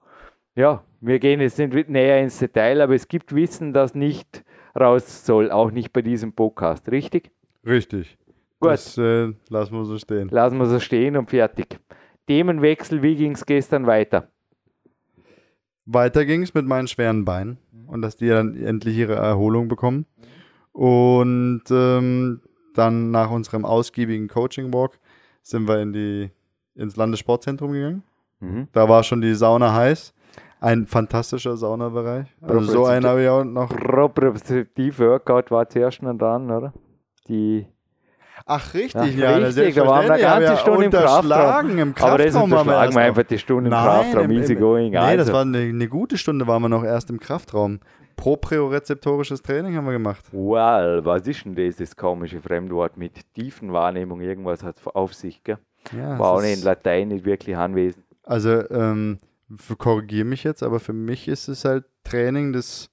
[0.56, 4.43] ja, wir gehen jetzt nicht näher ins Detail, aber es gibt Wissen, das nicht
[4.80, 7.32] raus soll, auch nicht bei diesem Podcast, richtig?
[7.66, 8.18] Richtig.
[8.60, 8.72] Gut.
[8.72, 10.30] Das äh, lassen wir so stehen.
[10.30, 11.80] Lassen wir so stehen und fertig.
[12.28, 14.30] Themenwechsel, wie ging es gestern weiter?
[15.86, 17.58] Weiter ging es mit meinen schweren Beinen
[17.88, 20.06] und dass die dann endlich ihre Erholung bekommen.
[20.72, 22.42] Und ähm,
[22.74, 24.98] dann nach unserem ausgiebigen Coaching-Walk
[25.42, 26.32] sind wir in die,
[26.76, 28.04] ins Landessportzentrum gegangen.
[28.40, 28.68] Mhm.
[28.72, 30.13] Da war schon die Sauna heiß.
[30.64, 32.28] Ein fantastischer Saunabereich.
[32.42, 33.70] Also so einen habe ich auch noch.
[33.70, 36.72] Repräsentativ Workout war zuerst noch dran, oder?
[37.28, 37.68] Die
[38.46, 39.38] Ach, richtig, ja.
[39.38, 39.46] ja.
[39.46, 41.78] Richtig, da waren wir eine ganze Stunde im Kraftraum.
[41.78, 44.32] Im Aber das Kraftraum waren wir unterschlagen wir einfach die Stunde im Nein, Kraftraum, im-
[44.32, 44.92] easy going.
[44.92, 45.18] Nee, also.
[45.26, 47.80] das war eine, eine gute Stunde, waren wir noch erst im Kraftraum.
[48.16, 50.24] Propriorezeptorisches Training haben wir gemacht.
[50.32, 54.22] Well, was ist denn das, das komische Fremdwort mit Tiefenwahrnehmung?
[54.22, 55.58] Irgendwas hat auf sich, gell?
[55.98, 58.06] Ja, War auch in Latein nicht wirklich anwesend.
[58.24, 59.18] Also, ähm,
[59.78, 62.90] korrigiere mich jetzt, aber für mich ist es halt Training des,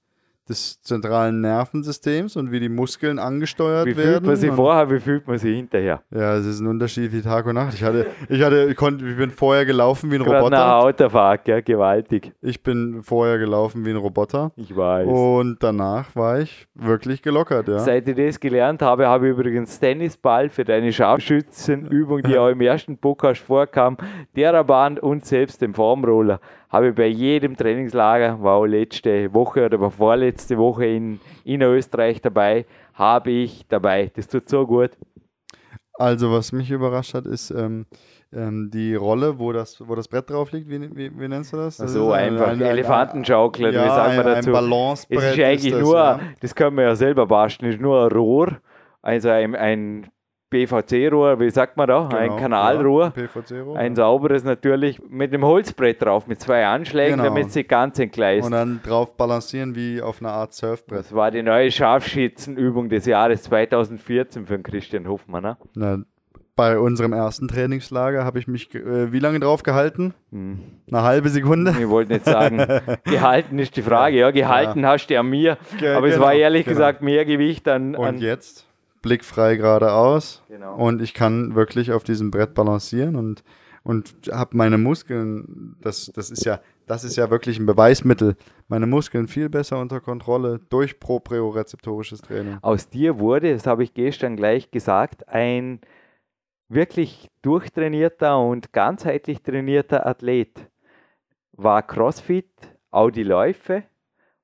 [0.51, 4.23] des zentralen Nervensystems und wie die Muskeln angesteuert Wie werden.
[4.25, 6.01] fühlt man und- vorher, wie fühlt man sich hinterher?
[6.11, 7.73] Ja, es ist ein Unterschied wie Tag und Nacht.
[7.73, 11.05] Ich hatte, ich hatte, ich konnte, ich bin vorher gelaufen wie ein Gerade nach Roboter.
[11.05, 11.61] Autofahrt, gell?
[11.63, 12.33] gewaltig.
[12.41, 14.51] Ich bin vorher gelaufen wie ein Roboter.
[14.55, 15.07] Ich weiß.
[15.07, 17.79] Und danach war ich wirklich gelockert, ja.
[17.79, 22.61] Seit ich das gelernt habe, habe ich übrigens Tennisball für deine Scharfschützenübung, die auch im
[22.61, 23.97] ersten Podcast vorkam,
[24.35, 26.39] Theraband und selbst den Formroller,
[26.71, 31.61] habe ich bei jedem Trainingslager, war auch letzte Woche oder war vorletzte Woche in, in
[31.61, 34.11] Österreich dabei, habe ich dabei.
[34.15, 34.91] Das tut so gut.
[35.95, 37.85] Also, was mich überrascht hat, ist ähm,
[38.33, 40.69] ähm, die Rolle, wo das, wo das Brett drauf liegt.
[40.69, 41.77] Wie, wie, wie nennst du das?
[41.77, 44.49] das so ist ein- einfach ein- ein- Elefantenschaukler, ja, wie sagt man ein, dazu?
[44.49, 46.19] Ein Balancebrett Es ist eigentlich das, nur, ja.
[46.39, 48.57] das können wir ja selber basteln, es ist nur ein Rohr,
[49.01, 50.07] also ein, ein
[50.51, 52.07] PVC-Rohr, wie sagt man da?
[52.09, 53.13] ein Genau, Kanalrohr.
[53.15, 53.73] Ja.
[53.73, 57.23] Ein sauberes natürlich mit einem Holzbrett drauf, mit zwei Anschlägen, Genau.
[57.23, 58.45] damit sie ganz entgleist.
[58.45, 60.99] und dann drauf balancieren wie auf einer Art Surfbrett.
[60.99, 65.55] Das war die neue Scharfschützenübung des Jahres 2014 für den Christian Hoffmann.
[65.75, 66.05] Ne?
[66.57, 70.13] Bei unserem ersten Trainingslager habe ich mich äh, wie lange drauf gehalten?
[70.31, 70.59] Hm.
[70.91, 71.73] Eine halbe Sekunde.
[71.79, 72.57] Ich wollte nicht sagen,
[73.05, 74.17] gehalten ist die Frage.
[74.17, 76.75] Ja, gehalten hast du an mir, Ge- aber es genau, war ehrlich genau.
[76.75, 77.95] gesagt mehr Gewicht an.
[77.95, 78.67] Und an jetzt
[79.01, 80.75] blickfrei geradeaus Genau.
[80.75, 83.43] und ich kann wirklich auf diesem Brett balancieren und
[83.83, 88.35] und habe meine Muskeln, das, das ist ja, das ist ja wirklich ein Beweismittel,
[88.67, 92.59] meine Muskeln viel besser unter Kontrolle durch propriorezeptorisches Training.
[92.61, 95.79] Aus dir wurde, das habe ich gestern gleich gesagt, ein
[96.69, 100.69] wirklich durchtrainierter und ganzheitlich trainierter Athlet.
[101.53, 102.51] War CrossFit,
[102.91, 103.83] auch die Läufe.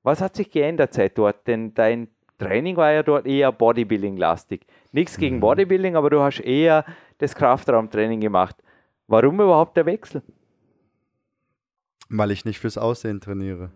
[0.02, 1.46] Was hat sich geändert seit dort?
[1.46, 4.62] Denn dein Training war ja dort eher Bodybuilding-lastig.
[4.92, 5.20] Nichts Mhm.
[5.20, 6.84] gegen Bodybuilding, aber du hast eher
[7.18, 8.56] das Kraftraumtraining gemacht.
[9.08, 10.22] Warum überhaupt der Wechsel?
[12.08, 13.70] Weil ich nicht fürs Aussehen trainiere.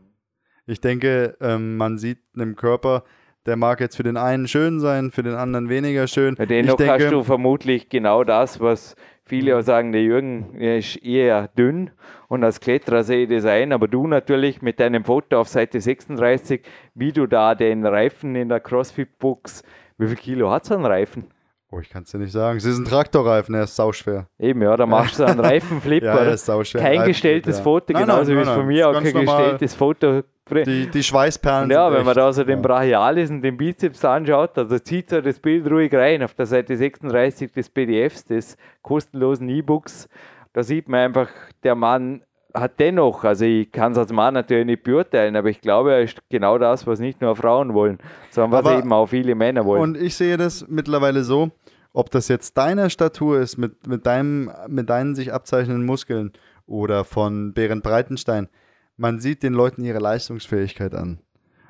[0.66, 3.05] Ich denke, ähm, man sieht einem Körper,
[3.46, 6.37] der mag jetzt für den einen schön sein, für den anderen weniger schön.
[6.37, 8.94] Bei ich dennoch denke, hast du vermutlich genau das, was
[9.25, 11.91] viele auch sagen, der Jürgen ist eher dünn
[12.29, 15.81] und als Kletterer sehe ich das ein, aber du natürlich mit deinem Foto auf Seite
[15.81, 16.63] 36,
[16.95, 19.63] wie du da den Reifen in der CrossFit-Box,
[19.99, 21.27] wie viel Kilo hat so ein Reifen?
[21.73, 22.59] Oh, ich kann es dir nicht sagen.
[22.59, 24.27] Es ist ein Traktorreifen, der ist sauschwer.
[24.39, 26.81] Eben, ja, da machst du einen Reifenflip, Ja, der ist sauschwer.
[26.81, 27.63] Kein gestelltes ja.
[27.65, 30.23] Foto, Nein, genauso nein, wie es von mir auch kein gestelltes Foto.
[30.51, 32.61] Die, die Schweißperlen ja, wenn man echt, da so den.
[32.61, 36.77] Brachialis und den Bizeps anschaut, also zieht so das Bild ruhig rein auf der Seite
[36.77, 40.09] 36 des PDFs, des kostenlosen E-Books.
[40.53, 41.29] Da sieht man einfach,
[41.63, 45.61] der Mann hat dennoch, also ich kann es als Mann natürlich nicht beurteilen, aber ich
[45.63, 47.99] glaube, er ist genau das, was nicht nur Frauen wollen,
[48.31, 49.81] sondern was Aber- eben auch viele Männer wollen.
[49.81, 51.51] Und ich sehe das mittlerweile so,
[51.92, 56.33] ob das jetzt deine Statur ist mit, mit, deinem, mit deinen sich abzeichnenden Muskeln
[56.66, 58.48] oder von Berend Breitenstein,
[58.96, 61.18] man sieht den Leuten ihre Leistungsfähigkeit an.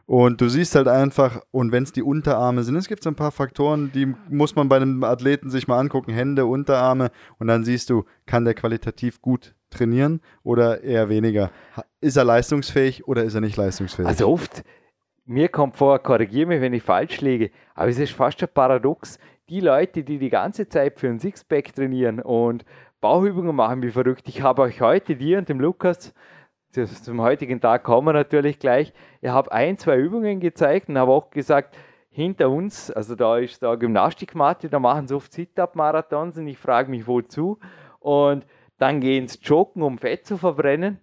[0.06, 3.14] Und du siehst halt einfach, und wenn es die Unterarme sind, es gibt so ein
[3.14, 7.64] paar Faktoren, die muss man bei einem Athleten sich mal angucken, Hände, Unterarme, und dann
[7.64, 11.50] siehst du, kann der qualitativ gut trainieren oder eher weniger?
[12.00, 14.08] Ist er leistungsfähig oder ist er nicht leistungsfähig?
[14.08, 14.64] Also oft,
[15.24, 19.18] mir kommt vor, korrigiere mich, wenn ich falsch liege, aber es ist fast ein Paradox.
[19.48, 22.64] Die Leute, die die ganze Zeit für ein Sixpack trainieren und
[23.00, 26.14] Bauchübungen machen wie verrückt, ich habe euch heute, dir und dem Lukas,
[26.74, 30.96] das- zum heutigen Tag kommen wir natürlich gleich, ich habe ein, zwei Übungen gezeigt und
[30.96, 31.76] habe auch gesagt,
[32.08, 36.90] hinter uns, also da ist da Gymnastikmatte, da machen sie oft Sit-Up-Marathons und ich frage
[36.90, 37.58] mich, wozu.
[38.00, 38.46] Und
[38.78, 40.98] dann gehen sie joggen, um Fett zu verbrennen.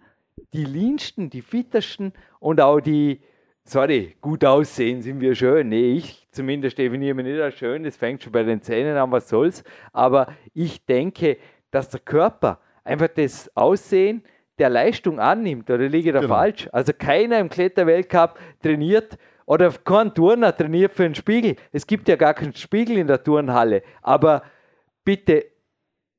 [0.54, 3.21] Die leansten, die fittesten und auch die,
[3.69, 5.69] sorry, gut aussehen sind wir schön.
[5.69, 9.12] Nee, ich zumindest definiere mich nicht als schön, das fängt schon bei den Zähnen an,
[9.12, 9.63] was soll's.
[9.93, 11.38] Aber ich denke,
[11.71, 14.23] dass der Körper einfach das Aussehen
[14.58, 16.34] der Leistung annimmt, oder liege ich da Genau.
[16.36, 16.67] falsch?
[16.71, 21.55] Also keiner im Kletterweltcup trainiert oder kein Turner trainiert für einen Spiegel.
[21.71, 23.84] Es gibt ja gar keinen Spiegel in der Turnhalle.
[24.01, 24.43] Aber
[25.05, 25.45] bitte,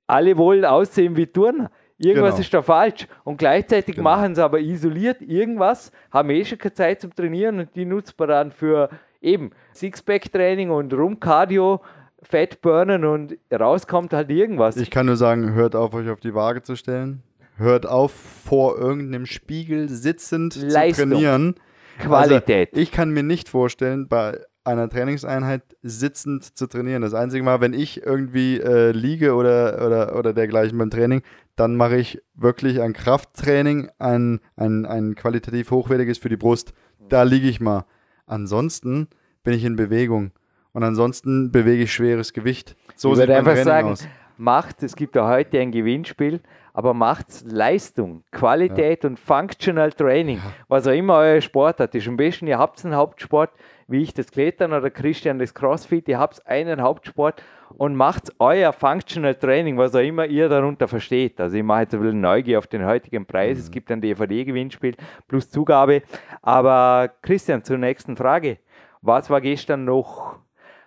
[0.07, 1.71] alle wollen aussehen wie Turner.
[2.03, 2.41] Irgendwas Genau.
[2.41, 3.07] ist da falsch.
[3.25, 4.09] Und gleichzeitig Genau.
[4.11, 8.19] machen sie aber isoliert irgendwas, haben eh schon keine Zeit zum Trainieren und die nutzt
[8.19, 8.89] man dann für
[9.21, 11.81] eben Sixpack-Training und Rum-Cardio,
[12.23, 14.77] Fettburnen und rauskommt halt irgendwas.
[14.77, 17.23] Ich kann nur sagen, hört auf, euch auf die Waage zu stellen.
[17.57, 21.09] hört auf, vor irgendeinem Spiegel sitzend Leistung.
[21.11, 21.55] zu trainieren.
[21.99, 22.71] Qualität.
[22.73, 27.03] Also, ich kann mir nicht vorstellen, bei einer Trainingseinheit sitzend zu trainieren.
[27.03, 31.23] Das einzige Mal, wenn ich irgendwie äh, liege oder, oder, oder dergleichen beim Training,
[31.57, 36.73] dann mache ich wirklich ein Krafttraining, ein, ein, ein qualitativ hochwertiges für die Brust.
[37.09, 37.85] Da liege ich mal.
[38.27, 39.09] Ansonsten
[39.43, 40.33] bin ich in Bewegung.
[40.73, 42.77] Und ansonsten bewege ich schweres Gewicht.
[42.95, 44.09] So ich sieht würde mein einfach Training sagen, aus.
[44.37, 46.41] macht, es gibt ja heute ein Gewinnspiel,
[46.73, 52.07] aber macht Leistung, Qualität und Functional Training, was auch immer euer Sportart ist.
[52.07, 53.51] Am besten, ihr habt einen Hauptsport,
[53.91, 57.43] wie ich das Klettern oder Christian das Crossfit, ihr habt einen Hauptsport
[57.77, 61.41] und macht euer Functional Training, was auch immer ihr darunter versteht.
[61.41, 63.59] Also ich mache jetzt ein bisschen Neugier auf den heutigen Preis.
[63.59, 64.95] Es gibt ein DVD-Gewinnspiel
[65.27, 66.03] plus Zugabe.
[66.41, 68.59] Aber Christian, zur nächsten Frage.
[69.03, 70.37] Was war gestern noch?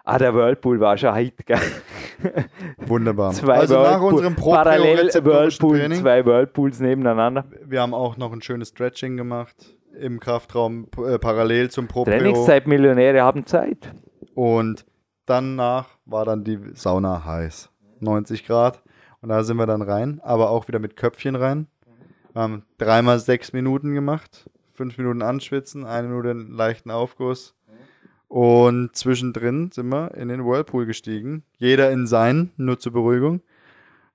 [0.06, 1.60] Ah, der Whirlpool war schon Hit, gell?
[2.78, 3.32] Wunderbar.
[3.32, 7.46] Zwei also nach Whirlpool- unserem Parallel propriozeptorischen Whirlpool, Training, zwei Whirlpools nebeneinander.
[7.66, 12.18] wir haben auch noch ein schönes Stretching gemacht im Kraftraum äh, parallel zum Proprio.
[12.18, 13.94] Trainingszeitmillionäre haben Zeit.
[14.36, 14.86] Und
[15.26, 17.70] danach war dann die Sauna heiß.
[18.00, 18.82] 90 Grad.
[19.22, 21.68] Und da sind wir dann rein, aber auch wieder mit Köpfchen rein.
[22.34, 24.50] Wir haben dreimal sechs Minuten gemacht.
[24.74, 27.56] Fünf Minuten anschwitzen, eine Minute einen leichten Aufguss.
[28.28, 31.44] Und zwischendrin sind wir in den Whirlpool gestiegen.
[31.58, 33.42] Jeder in seinen, nur zur Beruhigung.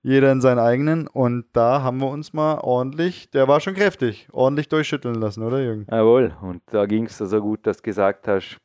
[0.02, 1.06] Jeder in seinen eigenen.
[1.06, 5.60] Und da haben wir uns mal ordentlich, der war schon kräftig, ordentlich durchschütteln lassen, oder
[5.60, 5.86] Jürgen?
[5.90, 8.58] Jawohl, und da ging es so gut, dass du gesagt hast,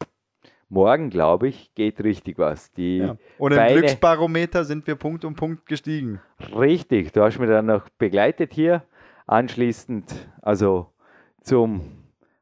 [0.69, 2.71] morgen, glaube ich, geht richtig was.
[2.73, 3.15] Die Ja.
[3.37, 6.19] Und im Beine- Glücksbarometer sind wir Punkt um Punkt gestiegen.
[6.55, 8.83] Richtig, du hast mich dann noch begleitet hier,
[9.27, 10.87] anschließend, also
[11.41, 11.81] zum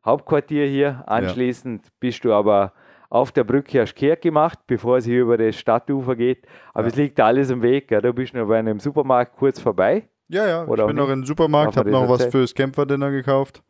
[0.05, 2.73] Hauptquartier hier, anschließend bist du aber
[3.11, 6.45] auf der Brücke hast Kehrt gemacht, bevor es hier über das Stadtufer geht.
[6.73, 6.89] Aber Ja.
[6.89, 7.89] es liegt alles im Weg.
[7.89, 8.01] Gell?
[8.01, 10.07] Du bist noch bei einem Supermarkt kurz vorbei.
[10.29, 10.65] Ja, ja.
[10.65, 13.61] Oder ich bin noch den Supermarkt, habe noch was fürs Kämpferdinner gekauft.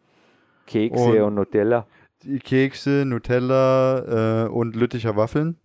[0.67, 1.87] Kekse Und- und, Nutella.
[2.43, 5.57] Kekse, Nutella äh, und Lütticher Waffeln.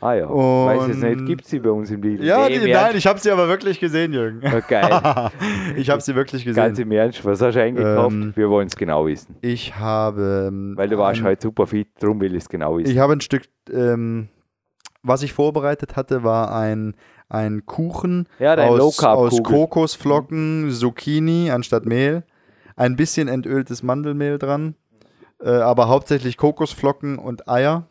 [0.00, 2.24] Ah ja, weiß jetzt nicht, Und- gibt es die bei uns im Lidl?
[2.24, 4.40] Ja, Nee, die, nein, ich habe sie aber wirklich gesehen, Jürgen.
[4.42, 5.30] Ja, geil.
[5.76, 6.90] ich habe sie wirklich Ganz gesehen.
[6.90, 8.12] im Ernst, was hast du eingekauft?
[8.12, 9.36] Ähm, Wir wollen es genau wissen.
[9.42, 10.46] Ich habe.
[10.48, 12.90] ähm, Weil du warst ein, halt super fit, darum will ich es genau wissen.
[12.90, 13.44] Ich habe ein Stück.
[13.72, 14.28] Ähm,
[15.02, 16.96] was ich vorbereitet hatte, war ein,
[17.28, 22.24] ein Kuchen ja, aus, aus Kokosflocken, Zucchini anstatt Mehl,
[22.74, 24.74] ein bisschen entöltes Mandelmehl dran,
[25.40, 27.86] äh, aber hauptsächlich Kokosflocken und Eier,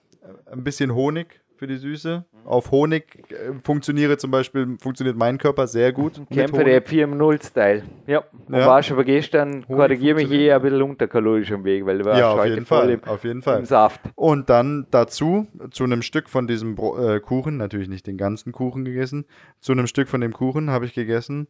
[0.52, 2.26] ein bisschen Honig für die Süße.
[2.46, 6.22] Auf Honig äh, funktioniere zum Beispiel, funktioniert mein Körper sehr gut.
[6.32, 6.52] Honig.
[6.66, 7.84] der 4 im 0 Style.
[8.08, 8.24] Ja.
[8.48, 8.68] Und Ja.
[8.68, 12.32] warst aber gestern, korrigiere mich je, ein bisschen unterkalorisch am Weg, weil du warst Ja,
[12.34, 12.90] auf heute jeden voll Fall.
[12.92, 13.66] im, Auf jeden im Fall.
[13.66, 14.02] Saft.
[14.16, 18.52] Und dann dazu, zu einem Stück von diesem Bro äh, Kuchen, natürlich nicht den ganzen
[18.52, 19.26] Kuchen gegessen,
[19.60, 21.48] zu einem Stück von dem Kuchen habe ich gegessen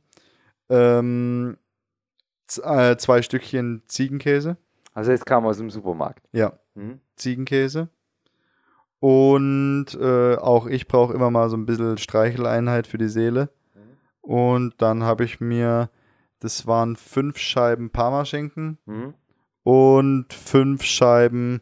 [0.69, 1.57] ähm,
[2.63, 4.57] äh, zwei Stückchen Ziegenkäse.
[4.93, 6.23] Also es kam aus dem Supermarkt.
[6.31, 6.99] Ja, Mhm.
[7.15, 7.87] Ziegenkäse.
[8.99, 13.49] Und äh, auch ich brauche immer mal so ein bisschen Streicheleinheit für die Seele.
[14.21, 15.89] Und dann habe ich mir,
[16.39, 19.13] das waren fünf Scheiben Parmaschinken Mhm.
[19.63, 21.61] und fünf Scheiben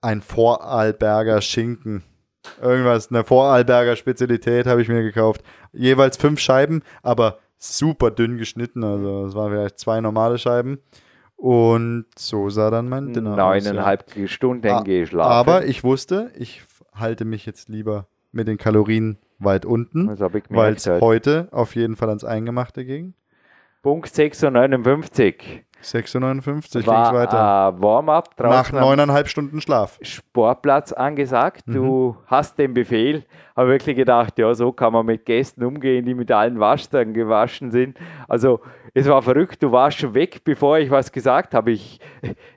[0.00, 2.02] ein Vorarlberger Schinken.
[2.60, 5.42] Irgendwas, eine Vorarlberger Spezialität habe ich mir gekauft.
[5.72, 8.82] Jeweils fünf Scheiben, aber super dünn geschnitten.
[8.82, 10.80] Also es waren vielleicht zwei normale Scheiben.
[11.42, 13.36] Und so sah dann mein Dinner aus.
[13.36, 13.72] ja.
[13.72, 15.32] Neuneinhalb Stunden Ah, geschlafen.
[15.32, 16.62] Aber ich wusste, ich
[16.94, 20.08] halte mich jetzt lieber mit den Kalorien weit unten,
[20.50, 23.14] weil es heute auf jeden Fall ans Eingemachte ging.
[23.82, 25.34] Punkt 6,59
[25.82, 27.68] 6,59 ging war weiter.
[27.68, 29.98] ein Warm-up Nach draußen am neuneinhalb Stunden Schlaf.
[30.02, 31.66] Sportplatz angesagt.
[31.66, 31.72] Mhm.
[31.74, 33.24] Du hast den Befehl.
[33.56, 37.70] Habe wirklich gedacht, ja, so kann man mit Gästen umgehen, die mit allen Waschtagen gewaschen
[37.70, 37.98] sind.
[38.28, 38.60] Also,
[38.94, 39.62] es war verrückt.
[39.62, 41.72] Du warst schon weg, bevor ich was gesagt habe.
[41.72, 42.00] Ich,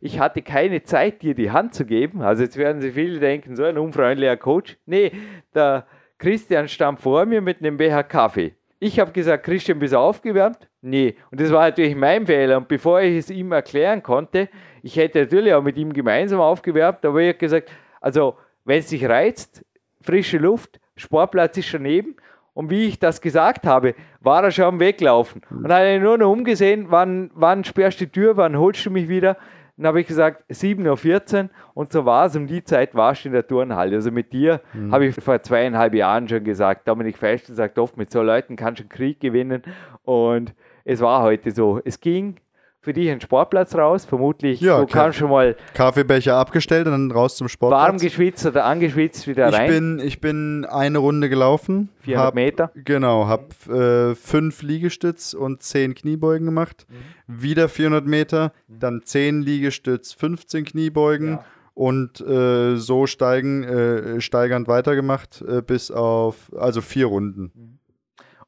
[0.01, 2.21] ich hatte keine Zeit, dir die Hand zu geben.
[2.21, 4.77] Also, jetzt werden sich viele denken, so ein unfreundlicher Coach.
[4.85, 5.11] Nee,
[5.53, 5.85] der
[6.17, 8.55] Christian stand vor mir mit einem Becher Kaffee.
[8.79, 10.59] Ich habe gesagt, Christian, bist du aufgewärmt?
[10.85, 11.15] Nee.
[11.31, 12.57] Und das war natürlich mein Fehler.
[12.57, 14.49] Und bevor ich es ihm erklären konnte,
[14.83, 17.71] ich hätte natürlich auch mit ihm gemeinsam aufgewärmt, aber ich habe gesagt,
[18.01, 19.65] also wenn es dich reizt,
[20.01, 22.15] frische Luft, Sportplatz ist schon neben.
[22.53, 25.41] Und wie ich das gesagt habe, war er schon am Weglaufen.
[25.49, 28.91] Und hat er nur noch umgesehen, wann, wann sperrst du die Tür, wann holst du
[28.91, 29.37] mich wieder?
[29.77, 32.35] Dann habe ich gesagt, 7.14 Uhr und so war es.
[32.35, 33.95] Um die Zeit warst du in der Turnhalle.
[33.95, 38.11] Also mit dir habe ich vor zweieinhalb Jahren schon gesagt, Dominik Feischl sagt oft, mit
[38.11, 39.63] so Leuten kannst du einen Krieg gewinnen.
[40.03, 40.53] Und
[40.85, 41.81] es war heute so.
[41.83, 42.37] Es ging
[42.79, 44.05] für dich einen Sportplatz raus.
[44.05, 47.81] Vermutlich, Ja, du kannst schon mal Kaffeebecher abgestellt und dann raus zum Sportplatz.
[47.87, 49.69] warm geschwitzt oder angeschwitzt wieder ich rein.
[49.71, 51.89] bin, ich bin eine Runde gelaufen.
[52.01, 52.71] 400 hab, Meter.
[52.75, 56.85] Genau, habe äh, fünf Liegestütz und zehn Kniebeugen gemacht.
[56.87, 57.41] Mhm.
[57.41, 61.45] Wieder 400 Meter, dann 10 Liegestütz, 15 Kniebeugen Ja.
[61.73, 67.74] und äh, so steigen, äh, steigernd weitergemacht äh, bis auf, also vier Runden.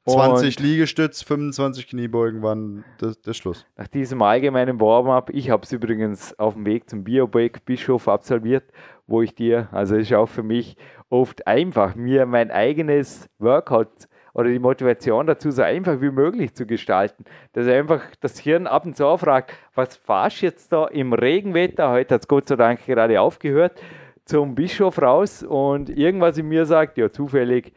[0.07, 3.65] 20 Und Liegestütz, 25 Kniebeugen waren der, der Schluss.
[3.75, 8.63] nach diesem allgemeinen Warm-up, ich habe es übrigens auf dem Weg zum Biobake Bischof absolviert,
[9.05, 10.77] wo ich dir, also ist auch für mich
[11.09, 16.65] oft einfach, mir mein eigenes Workout oder die Motivation dazu so einfach wie möglich zu
[16.65, 17.25] gestalten.
[17.53, 21.89] Dass einfach das Hirn ab und zu fragt, was fahrst du jetzt da im Regenwetter?
[21.89, 23.81] Heute hat es Gott sei Dank gerade aufgehört,
[24.25, 27.73] zum Bischof raus und irgendwas in mir sagt, ja zufällig,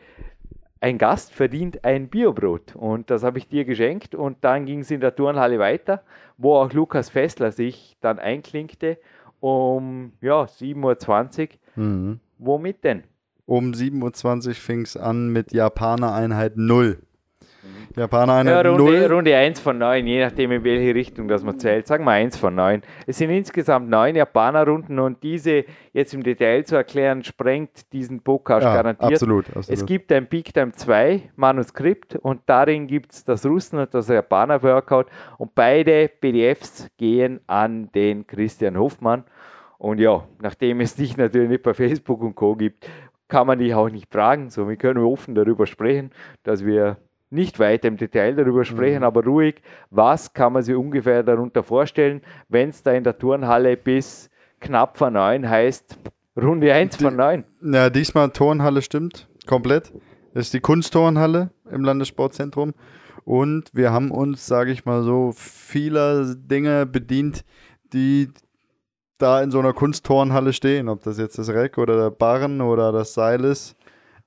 [0.80, 2.74] ein Gast verdient ein Biobrot.
[2.74, 4.14] Und das habe ich dir geschenkt.
[4.14, 6.02] Und dann ging es in der Turnhalle weiter,
[6.38, 8.98] wo auch Lukas Fessler sich dann einklinkte
[9.40, 11.82] um ja, 7.20 Uhr.
[11.82, 12.20] Mhm.
[12.38, 13.04] Womit denn?
[13.46, 17.02] Um 7.20 Uhr fing es an mit Japaner-Einheit 0.
[17.62, 17.94] Mhm.
[17.94, 19.12] Ja, Japaner-Einheit Runde, 0.
[19.12, 21.86] Runde 1 von 9, je nachdem in welche Richtung das man zählt.
[21.86, 22.82] Sagen wir 1 von 9.
[23.06, 28.64] Es sind insgesamt 9 Japaner-Runden und diese jetzt im Detail zu erklären, sprengt diesen Podcast
[28.64, 29.12] Ja, garantiert.
[29.12, 29.68] absolut, absolut.
[29.68, 34.08] Es gibt ein Peak Time 2 Manuskript und darin gibt es das Russen und das
[34.08, 35.06] Japaner Workout
[35.38, 39.24] und beide PDFs gehen an den Christian Hofmann.
[39.78, 42.54] Und ja, nachdem es dich natürlich nicht bei Facebook und Co.
[42.54, 42.88] gibt,
[43.28, 44.50] kann man dich auch nicht fragen.
[44.50, 46.10] So, wir können offen darüber sprechen,
[46.42, 46.98] dass wir
[47.30, 49.04] nicht weiter im Detail darüber sprechen, Mhm.
[49.04, 53.76] aber ruhig, was kann man sich ungefähr darunter vorstellen, wenn es da in der Turnhalle
[53.76, 55.96] bis knapp vor 9 heißt,
[56.40, 57.44] Runde 1 von 9.
[57.62, 59.92] Ja, diesmal Turnhalle stimmt, komplett.
[60.34, 62.72] Das ist die Kunstturnhalle im Landessportzentrum.
[63.24, 67.44] Und wir haben uns, sage ich mal so, vieler Dinge bedient,
[67.92, 68.28] die
[69.18, 70.88] da in so einer Kunstturnhalle stehen.
[70.88, 73.76] Ob das jetzt das Reck oder der Barren oder das Seil ist.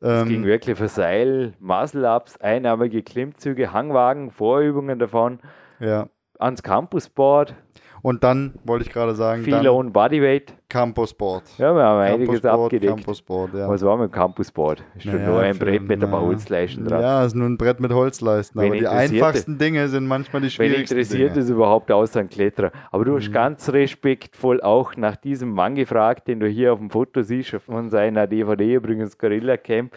[0.04, 5.40] Es ging Ähm, wirklich für Seil, Muscle-Ups, einarmige Klimmzüge, Hangwagen, Vorübungen davon,
[5.80, 6.10] ja.
[6.40, 7.56] ans Campusboard,
[8.04, 10.54] Und dann wollte ich gerade sagen, viel Own Bodyweight.
[10.68, 11.44] Campusport.
[11.58, 12.96] Ja, wir haben einiges abgedeckt.
[12.98, 13.70] Campusboard, ja.
[13.70, 14.84] Was war mit dem Campusboard?
[14.96, 16.28] Ist schon Naja, nur ein Brett mit ein paar naja.
[16.28, 17.02] Holzleisten dran.
[17.02, 18.60] Ja, ist nur ein Brett mit Holzleisten.
[18.62, 21.44] Wen Aber die einfachsten Dinge sind manchmal die Wen schwierigsten interessiert Dinge.
[21.46, 22.72] es überhaupt außer ein Kletterer?
[22.92, 23.34] Aber du hast Mhm.
[23.34, 27.90] ganz respektvoll auch nach diesem Mann gefragt, den du hier auf dem Foto siehst, von
[27.90, 29.94] seiner DVD übrigens Gorilla Camp.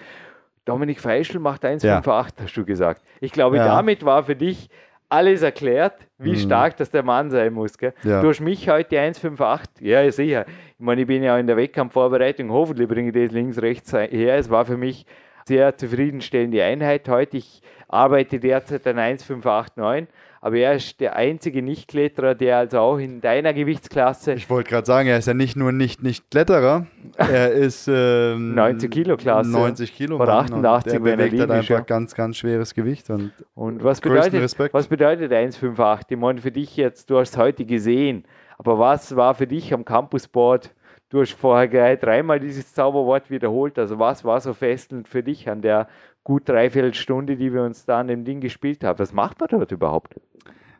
[0.64, 3.02] Dominik Feischl macht 1,58, hast du gesagt.
[3.20, 3.66] Ich glaube, Ja.
[3.66, 4.68] damit war für dich
[5.08, 6.36] alles erklärt, wie Mhm.
[6.36, 7.78] stark das der Mann sein muss.
[7.78, 7.92] Gell?
[8.02, 8.20] Ja.
[8.20, 9.80] Du hast mich heute 1,58.
[9.80, 10.44] Ja, ja, sicher.
[10.48, 12.50] Ich meine, ich bin ja in der Wettkampfvorbereitung.
[12.50, 14.36] Hoffentlich bringe ich das links, rechts her.
[14.36, 15.06] Es war für mich
[15.44, 17.36] sehr zufriedenstellende Einheit heute.
[17.36, 20.08] Ich arbeite derzeit an 1,589.
[20.46, 24.86] Aber er ist der einzige Nicht-Kletterer, der also auch in deiner Gewichtsklasse Ich wollte gerade
[24.86, 26.86] sagen, er ist ja nicht nur nicht, nicht Kletterer,
[27.16, 29.50] er ist ähm, 90 Kilo Klasse.
[29.50, 31.80] 90 Kilo und 88, der wenn er bewegt halt einfach ja.
[31.80, 33.10] ganz, ganz schweres Gewicht.
[33.10, 34.72] Und Und was bedeutet, Respekt.
[34.72, 36.12] was bedeutet 158?
[36.12, 38.24] Ich meine, für dich jetzt, du hast es heute gesehen,
[38.56, 40.70] aber was war für dich am Campusboard?
[41.08, 43.80] Du hast vorher gleich dreimal dieses Zauberwort wiederholt.
[43.80, 45.88] Also was war so fesselnd für dich an der
[46.26, 48.98] gut dreiviertel Stunde, die wir uns da an dem Ding gespielt haben?
[48.98, 50.16] Was macht man dort überhaupt?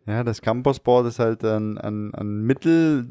[0.09, 3.07] ja, das Campusboard ist halt ein, ein, ein Mittel,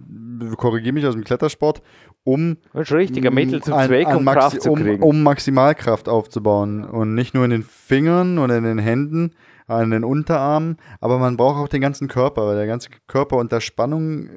[0.57, 1.81] korrigiere mich aus dem Klettersport,
[2.25, 5.01] um Das ist richtig, ein Mittel zum Zweck, um Kraft zu um, kriegen.
[5.01, 6.83] um Maximalkraft aufzubauen.
[6.83, 9.31] Und nicht nur in den Fingern oder in den Händen,
[9.67, 13.61] an den Unterarmen, aber man braucht auch den ganzen Körper, weil der ganze Körper unter
[13.61, 14.29] Spannung äh,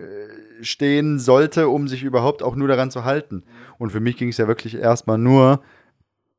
[0.63, 3.43] stehen sollte, um sich überhaupt auch nur daran zu halten.
[3.77, 5.61] Und für mich ging es ja wirklich erstmal nur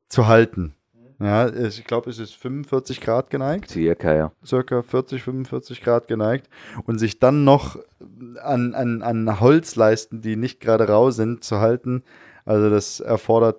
[0.08, 0.74] zu halten.
[1.20, 4.32] Ja, ich glaube, es ist 45 Grad geneigt Circa, ja.
[4.46, 6.50] circa 40, 45 Grad geneigt
[6.86, 7.78] und sich dann noch
[8.42, 12.04] an, an, an Holzleisten, die nicht gerade rau sind, zu halten,
[12.46, 13.58] also das erfordert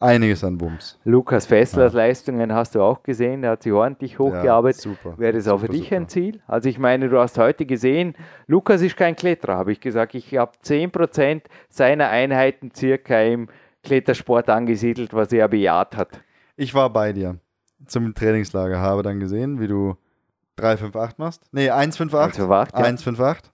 [0.00, 0.98] einiges an Wumms.
[1.04, 4.84] Lukas Fesslers Leistungen hast du auch gesehen, der hat sich ordentlich hochgearbeitet.
[4.84, 5.18] Ja, super.
[5.18, 5.96] Wäre das auch für Super, dich super.
[5.96, 6.40] ein Ziel?
[6.46, 8.14] Also ich meine, du hast heute gesehen,
[8.46, 10.14] Lukas ist kein Kletterer, habe ich gesagt.
[10.14, 13.48] Ich habe 10% seiner Einheiten circa im
[13.82, 16.20] Klettersport angesiedelt, was er bejaht hat.
[16.58, 17.38] Ich war bei dir
[17.86, 19.96] zum Trainingslager, habe dann gesehen, wie du
[20.56, 21.42] 358 machst.
[21.52, 22.42] Nee, 158.
[22.42, 22.84] 158, ja.
[22.84, 23.52] 158.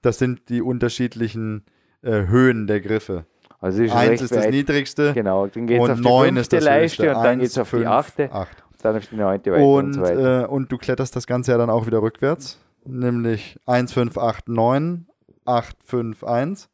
[0.00, 1.64] Das sind die unterschiedlichen
[2.02, 3.26] äh, Höhen der Griffe.
[3.58, 6.40] Also ist Eins ist das niedrigste Geht Dann geht es auf und die 9 fünfte
[6.40, 8.64] ist das Leiste und dann geht es auf die achte, acht.
[8.80, 10.44] dann auf die neunte und, Und, so weiter.
[10.44, 15.06] äh, und du kletterst das Ganze ja dann auch wieder rückwärts, nämlich 1589,
[15.44, 16.68] 851.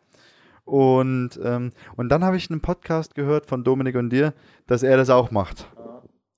[0.64, 4.32] Und, ähm, und dann habe ich einen Podcast gehört von Dominik und dir,
[4.66, 5.68] dass er das auch macht.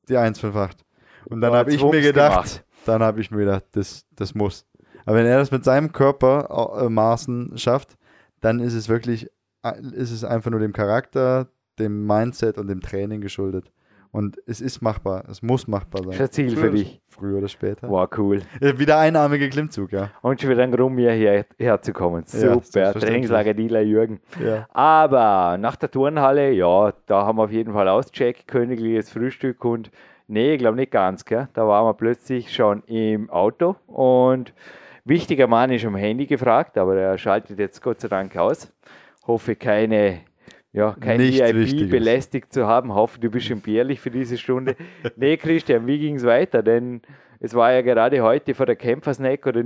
[0.09, 0.85] Die 158.
[1.27, 2.65] Und dann habe ich mir gedacht, gemacht.
[2.87, 4.67] dann habe ich mir gedacht, das, das muss.
[5.07, 7.97] Aber wenn er das mit seinem Körpermaßen schafft,
[8.41, 9.31] dann ist es wirklich,
[9.63, 11.49] äh, ist es einfach nur dem Charakter,
[11.79, 13.71] dem Mindset und dem Training geschuldet.
[14.15, 16.13] Und es ist machbar, es muss machbar sein.
[16.13, 17.01] Das ist ein Ziel Früher für dich.
[17.09, 17.89] Früher oder später.
[17.89, 18.43] Wow, cool.
[18.61, 20.11] Äh, Wieder einarmiger Klimmzug, ja.
[20.23, 22.23] Und schon wieder ein Grund, hierher herzukommen.
[22.23, 22.45] Ja, Super.
[22.53, 23.11] selbstverständlich.
[23.11, 24.21] Trainingslager Dieler Jürgen.
[24.41, 24.69] ja.
[24.73, 29.91] Aber nach der Turnhalle, ja, da haben wir auf jeden Fall ausgecheckt, königliches Frühstück und
[30.29, 31.49] nee, ich glaube nicht ganz, gell?
[31.53, 34.55] Da waren wir plötzlich schon im Auto und
[35.05, 38.73] wichtiger Mann ist am Handy gefragt, aber er schaltet jetzt Gott sei Dank aus.
[39.27, 40.21] Hoffe keine,
[40.75, 41.91] ja, kein Nichts VIP Wichtiges.
[41.91, 42.93] belästigt zu haben.
[42.95, 44.77] Hoffe, du bist entbehrlich für diese Stunde.
[45.17, 46.63] nee, Christian, wie ging es weiter?
[46.63, 47.01] Denn
[47.41, 49.63] es war ja gerade heute vor der Kämpfersnack oder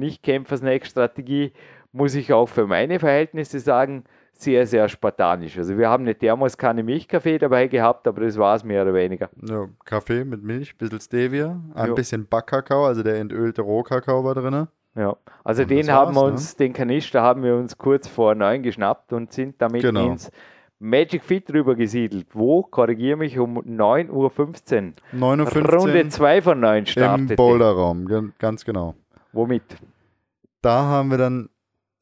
[0.62, 1.52] Nicht-Kämpfersnack-Strategie,
[1.92, 5.58] muss ich auch für meine Verhältnisse sagen, sehr, sehr spartanisch.
[5.58, 9.30] Also wir haben eine Thermoskanne Milchkaffee dabei gehabt, aber das war es mehr oder weniger.
[9.48, 9.66] ja.
[9.84, 11.94] Kaffee mit Milch, bisschen Stevia, ein Ja.
[11.94, 14.68] bisschen Backkakao, also der entölte Rohkakao war drin.
[14.94, 15.16] Ja.
[15.42, 19.12] Also Und den haben wir uns, den Kanister haben wir uns kurz vor neun geschnappt
[19.12, 20.06] und sind damit Genau.
[20.12, 20.30] ins
[20.80, 22.26] Magic Fit rüber gesiedelt.
[22.32, 24.92] Wo, korrigiere mich, um 9.15 Uhr.
[25.12, 27.34] 59 Runde 2 von 9 im startete.
[27.34, 28.94] Boulderraum, gen- ganz genau.
[29.32, 29.62] Womit?
[30.62, 31.48] Da haben wir dann,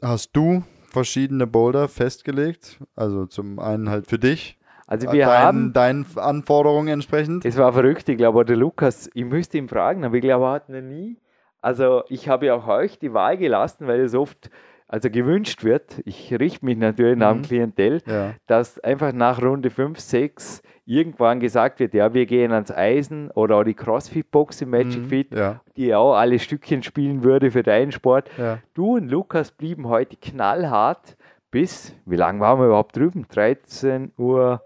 [0.02, 5.72] hast du verschiedene Boulder festgelegt, also zum einen halt für dich, Also wir deinen, haben
[5.72, 7.44] deinen Anforderungen entsprechend.
[7.44, 10.52] Es war verrückt, ich glaube, der Lukas, ich müsste ihn fragen, aber ich glaube, er
[10.52, 11.18] hat noch nie.
[11.60, 14.50] Also, ich habe ja auch euch die Wahl gelassen, weil es oft
[14.88, 16.00] also gewünscht wird.
[16.04, 17.42] Ich richte mich natürlich nach dem Mhm.
[17.42, 22.70] Klientel, Ja, dass einfach nach Runde 5, 6 irgendwann gesagt wird: Ja, wir gehen ans
[22.70, 25.08] Eisen oder auch die Crossfit-Box im Magic Mhm.
[25.08, 28.30] Fit, ja, die auch alle Stückchen spielen würde für deinen Sport.
[28.38, 28.58] ja.
[28.74, 31.16] Du und Lukas blieben heute knallhart
[31.50, 33.26] bis, wie lange waren wir überhaupt drüben?
[33.28, 34.62] 13 Uhr.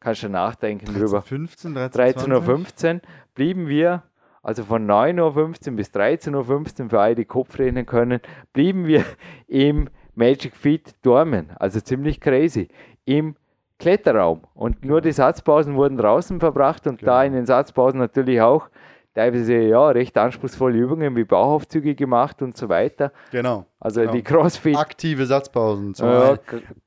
[0.00, 1.22] Kannst du nachdenken drüber.
[1.22, 3.00] 15, 13, 13.15 Uhr
[3.34, 4.02] blieben wir,
[4.46, 8.20] also von 9.15 Uhr bis 13.15 Uhr, für alle, die Kopf rechnen können,
[8.52, 9.04] blieben wir
[9.48, 11.50] im Magic Fit Dormen.
[11.58, 12.68] Also ziemlich crazy.
[13.04, 13.34] Im
[13.80, 14.42] Kletterraum.
[14.54, 17.26] Und nur die Satzpausen wurden draußen verbracht und da Genau.
[17.26, 18.68] in den Satzpausen natürlich auch
[19.16, 23.10] teilweise ja recht anspruchsvolle Übungen wie Bauchaufzüge gemacht und so weiter.
[23.32, 23.66] Genau.
[23.80, 24.12] Also Genau.
[24.12, 25.94] die Crossfit, Aktive Satzpausen.
[25.94, 26.38] Zum ja,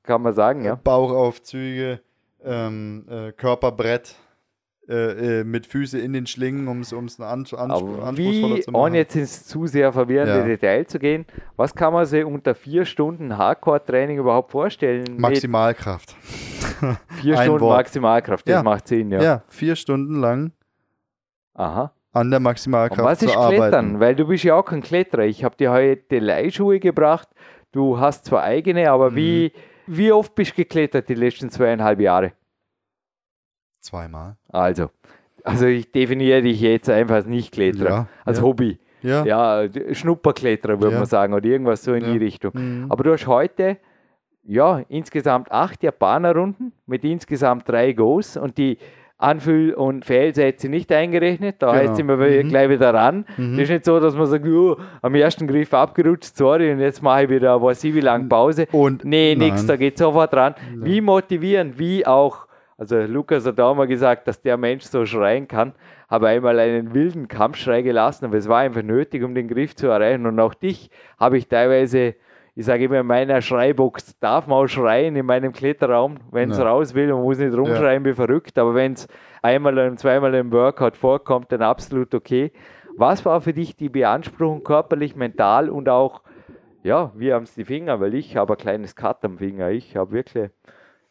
[0.04, 0.76] kann man sagen, ja.
[0.76, 2.00] Bauchaufzüge,
[2.42, 4.16] ähm, äh, Körperbrett
[4.90, 8.82] äh, äh, mit Füße in den Schlingen, um es an, Aber anspruchsvoller wie, zu machen.
[8.84, 10.44] ohne jetzt ins zu sehr verwirrende Ja.
[10.46, 11.26] Detail zu gehen,
[11.56, 15.06] was kann man sich unter vier Stunden Hardcore-Training überhaupt vorstellen?
[15.18, 16.16] Maximalkraft.
[17.22, 17.78] vier Stunden Wort.
[17.78, 18.64] Maximalkraft, das Ja.
[18.64, 19.22] macht Sinn, ja.
[19.22, 19.44] Ja.
[19.48, 20.54] vier Stunden lang
[21.54, 21.94] Aha.
[22.14, 23.58] an der Maximalkraft was zu ist arbeiten.
[23.62, 24.00] Klettern?
[24.00, 25.26] Weil du bist ja auch kein Kletterer.
[25.26, 27.28] Ich habe dir heute Leihschuhe gebracht.
[27.72, 29.16] Du hast zwar eigene, aber Mhm.
[29.16, 29.52] wie,
[29.86, 32.32] wie oft bist du geklettert die letzten zweieinhalb Jahre?
[33.82, 34.36] Zweimal.
[34.50, 34.90] Also,
[35.44, 38.44] also ich definiere dich jetzt einfach als Nicht-Kletterer, Ja, als ja.
[38.44, 38.78] Hobby.
[39.02, 39.24] Ja.
[39.26, 39.64] Ja,
[39.94, 42.52] Schnupperkletterer würde man sagen oder irgendwas so in die Richtung.
[42.54, 42.86] Mhm.
[42.90, 43.78] Aber du hast heute
[44.44, 48.78] ja insgesamt acht Japaner-Runden mit insgesamt drei Goes und die
[49.18, 51.58] Anfüll- und Fehlsätze nicht eingerechnet.
[51.60, 51.90] Da Genau.
[51.92, 52.50] heißt wir wieder- Mhm.
[52.50, 53.26] gleich wieder ran.
[53.38, 53.54] Mhm.
[53.58, 57.02] Das ist nicht so, dass man sagt, oh, am ersten Griff abgerutscht, sorry, und jetzt
[57.02, 58.66] mache ich wieder, was ich wie lange Pause.
[58.72, 59.50] Und Nee, nein.
[59.50, 60.56] nix, da geht sofort ran.
[60.76, 62.48] Wie motivieren, wie auch,
[62.80, 65.74] also Lukas hat auch mal gesagt, dass der Mensch so schreien kann,
[66.10, 69.88] habe einmal einen wilden Kampfschrei gelassen, aber es war einfach nötig, um den Griff zu
[69.88, 70.26] erreichen.
[70.26, 72.16] Und auch dich habe ich teilweise,
[72.56, 76.58] ich sage immer, in meiner Schreibox darf man auch schreien in meinem Kletterraum, wenn es
[76.58, 76.70] Ja.
[76.70, 77.14] raus will.
[77.14, 79.08] Man muss nicht rumschreien wie verrückt, aber wenn es
[79.42, 82.52] einmal und zweimal im Workout vorkommt, dann absolut okay.
[82.96, 86.22] Was war für dich die Beanspruchung körperlich, mental und auch
[86.82, 89.70] ja, wir haben es die Finger, weil ich habe ein kleines Cut am Finger.
[89.70, 90.50] Ich habe wirklich,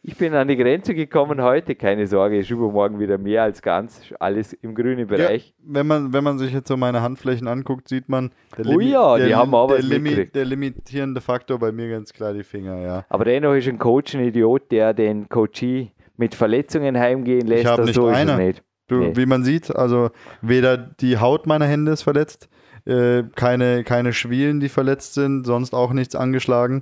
[0.01, 1.75] ich bin an die Grenze gekommen heute.
[1.75, 4.13] Keine Sorge, ist übermorgen wieder mehr als ganz.
[4.19, 5.53] Alles im grünen Bereich.
[5.57, 8.79] Ja, wenn, man, wenn man sich jetzt so meine Handflächen anguckt, sieht man, der, Oh
[8.79, 10.35] ja, die der, haben auch der, mitgekriegt.
[10.35, 13.05] der limitierende Faktor bei mir ganz klar die Finger, ja.
[13.09, 17.65] Aber dennoch ist ein Coach ein Idiot, der den Coachee mit Verletzungen heimgehen lässt.
[17.65, 18.37] Das nicht so eine.
[18.37, 18.63] nicht.
[18.87, 19.15] Du, Nee.
[19.15, 20.09] Wie man sieht, also
[20.41, 22.49] weder die Haut meiner Hände ist verletzt,
[22.85, 26.81] äh, keine, keine Schwielen, die verletzt sind, sonst auch nichts angeschlagen.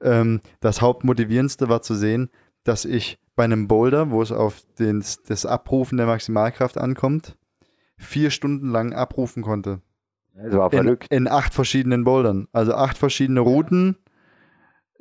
[0.00, 2.30] Ähm, das Hauptmotivierendste war zu sehen,
[2.64, 7.36] dass ich bei einem Boulder, wo es auf den, das Abrufen der Maximalkraft ankommt,
[7.96, 9.80] vier Stunden lang abrufen konnte.
[10.34, 11.06] Das war In, verrückt.
[11.10, 12.48] in acht verschiedenen Bouldern.
[12.52, 13.96] Also acht verschiedene Routen.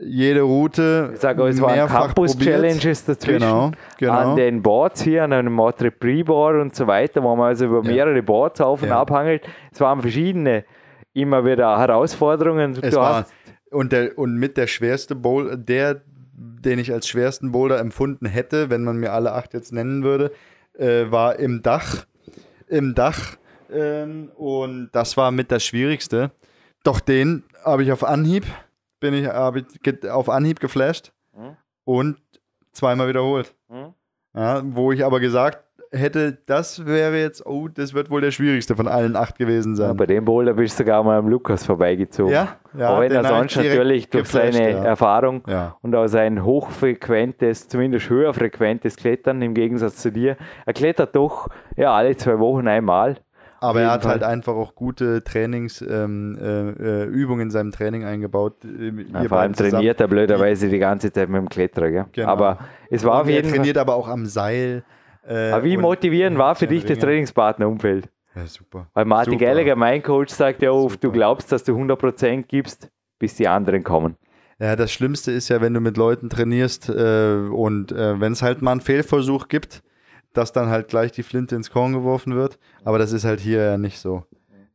[0.01, 1.11] Jede Route.
[1.13, 1.87] Ich sage, es waren.
[1.89, 3.39] Campus-Challenges dazwischen.
[3.41, 4.13] Genau, genau.
[4.31, 7.83] An den Boards hier, an einem Matre Pre-Board und so weiter, wo man also über
[7.83, 7.91] Ja.
[7.91, 9.01] mehrere Boards auf und Ja.
[9.01, 9.45] abhangelt.
[9.73, 10.63] Es waren verschiedene,
[11.13, 12.71] immer wieder Herausforderungen.
[12.81, 13.33] Es Du war, hast
[13.71, 16.01] und, der, und mit der schwerste Boulder, der,
[16.41, 20.31] den ich als schwersten Boulder empfunden hätte, wenn man mir alle acht jetzt nennen würde,
[20.73, 22.05] äh, war im Dach.
[22.67, 23.35] Im Dach.
[23.71, 26.31] Ähm, und das war mit das Schwierigste.
[26.83, 28.45] Doch den habe ich auf Anhieb,
[28.99, 31.57] bin ich, habe ich auf Anhieb geflasht Mhm.
[31.83, 32.17] und
[32.71, 33.53] zweimal wiederholt.
[33.69, 33.93] Hm?
[34.33, 38.75] Ja, wo ich aber gesagt hätte, das wäre jetzt, oh, das wird wohl der schwierigste
[38.75, 39.97] von allen acht gewesen Ja, sein.
[39.97, 42.31] bei dem Boulder bist du sogar mal am Lukas vorbeigezogen.
[42.33, 42.89] Ja, ja.
[42.89, 44.83] Auch wenn er sonst natürlich durch seine ja.
[44.83, 45.75] Erfahrung Ja.
[45.81, 51.93] und auch sein hochfrequentes, zumindest höherfrequentes Klettern im Gegensatz zu dir, er klettert doch ja
[51.93, 53.17] alle zwei Wochen einmal.
[53.61, 54.31] Aber er hat halt Fall.
[54.31, 58.63] einfach auch gute Trainingsübungen ähm, äh, äh, in seinem Training eingebaut.
[58.63, 59.71] äh, Ja, vor allem zusammen.
[59.71, 62.07] trainiert er blöderweise die ganze Zeit mit dem Kletterer.
[62.13, 62.27] Genau.
[62.29, 62.59] Aber
[62.89, 63.57] es war Und auf er jeden Fall.
[63.57, 64.83] trainiert aber auch am Seil.
[65.27, 66.99] Äh, Aber wie motivierend war für dich das.
[66.99, 68.09] Trainingspartnerumfeld?
[68.35, 68.87] Ja, super.
[68.93, 69.45] Weil Martin Super.
[69.45, 71.17] Gallagher, mein Coach, sagt ja oft, du Super.
[71.17, 74.15] glaubst, dass du 100% gibst, bis die anderen kommen.
[74.59, 78.41] Ja, das Schlimmste ist ja, wenn du mit Leuten trainierst äh, und äh, wenn es
[78.41, 79.83] halt mal einen Fehlversuch gibt,
[80.33, 82.59] dass dann halt gleich die Flinte ins Korn geworfen wird.
[82.83, 84.25] Aber das ist halt hier ja nicht so.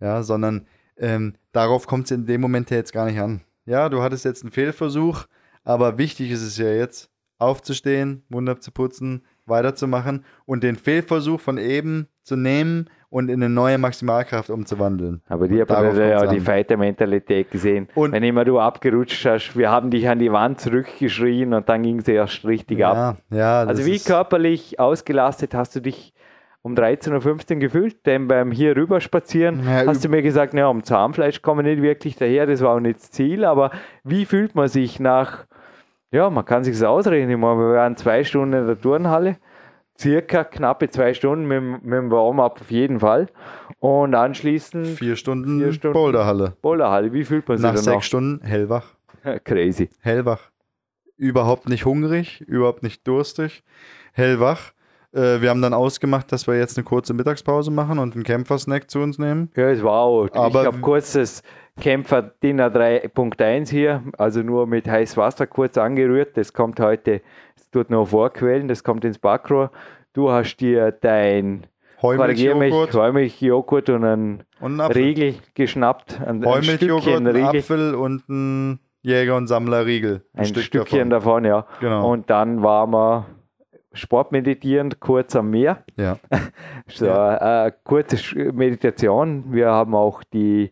[0.01, 0.67] Ja, sondern
[0.97, 3.43] ähm, darauf kommt es in dem Moment ja jetzt gar nicht an.
[3.67, 5.25] Ja, du hattest jetzt einen Fehlversuch,
[5.65, 12.09] aber wichtig ist es ja jetzt, aufzustehen, Mund abzuputzen, weiterzumachen und den Fehlversuch von eben
[12.23, 15.23] zu nehmen und in eine neue Maximalkraft umzuwandeln.
[15.29, 16.41] Aber die haben ja die.
[16.41, 17.89] Fighter-Mentalität gesehen.
[17.95, 21.83] Und- Wenn immer du abgerutscht hast, wir haben dich an die Wand zurückgeschrien und dann
[21.83, 23.19] ging es erst richtig ab.
[23.31, 23.65] Ja, ja.
[23.65, 26.13] das Also wie körperlich ausgelastet hast du dich
[26.63, 28.05] um 13.15 Uhr gefühlt?
[28.07, 31.73] Denn beim hier rüber spazieren Ja, hast du mir gesagt, ja, um Zahnfleisch kommen wir
[31.75, 33.71] nicht wirklich daher, das war auch nicht das Ziel, aber
[34.03, 35.45] wie fühlt man sich nach,
[36.15, 39.37] ja, man kann sich ausrechnen, ich meine, wir waren zwei Stunden in der Turnhalle,
[39.99, 43.29] circa knappe zwei Stunden mit, dem- mit dem Warm-up auf jeden Fall
[43.81, 45.95] und anschließend Vier Stunden, Vier Stunden.
[45.95, 46.57] Boulderhalle.
[46.63, 48.95] Boulderhalle, wie fühlt man sich Nach sechs Stunden hellwach.
[49.45, 49.91] Crazy.
[50.01, 50.51] Hellwach.
[51.17, 53.63] Überhaupt nicht hungrig, überhaupt nicht durstig.
[54.13, 54.73] Hellwach.
[55.15, 58.91] Äh, wir haben dann ausgemacht, dass wir jetzt eine kurze Mittagspause machen und einen Kämpfersnack
[58.91, 59.51] zu uns nehmen.
[59.57, 60.29] Ja, es war auch.
[60.33, 61.43] Aber- ich habe kurz das
[61.81, 66.37] Kämpfer Dinner 3.1 hier, also nur mit heißem Wasser kurz angerührt.
[66.37, 67.21] Das kommt heute,
[67.57, 69.71] es tut noch vorquellen, das kommt ins Backrohr.
[70.13, 71.67] Du hast dir dein
[72.03, 74.93] Heumilchjoghurt Heumilchjoghurt und einen und einen.
[74.93, 76.21] Riegel geschnappt.
[76.21, 77.61] Ein, ein Heumilchjoghurt, einen Riegel.
[77.61, 80.23] Apfel und ein Jäger- und Sammlerriegel.
[80.35, 81.67] Ein Stückchen davon, ja.
[81.81, 82.11] Genau.
[82.11, 83.27] Und dann waren wir
[83.95, 85.85] sportmeditierend kurz am Meer.
[85.97, 86.19] ja.
[86.87, 88.17] So, äh, kurze
[88.53, 89.45] Meditation.
[89.53, 90.71] Wir haben auch die,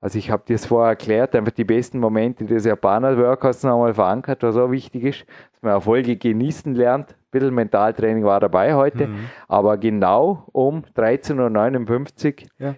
[0.00, 4.42] also ich habe dir das vorher erklärt, einfach die besten Momente des Japaner-Workouts nochmal verankert,
[4.42, 5.20] was auch wichtig ist,
[5.52, 7.10] dass man Erfolge genießen lernt.
[7.10, 9.26] Ein bisschen Mentaltraining war dabei heute, Mhm.
[9.48, 12.76] aber genau um 13.59 Uhr,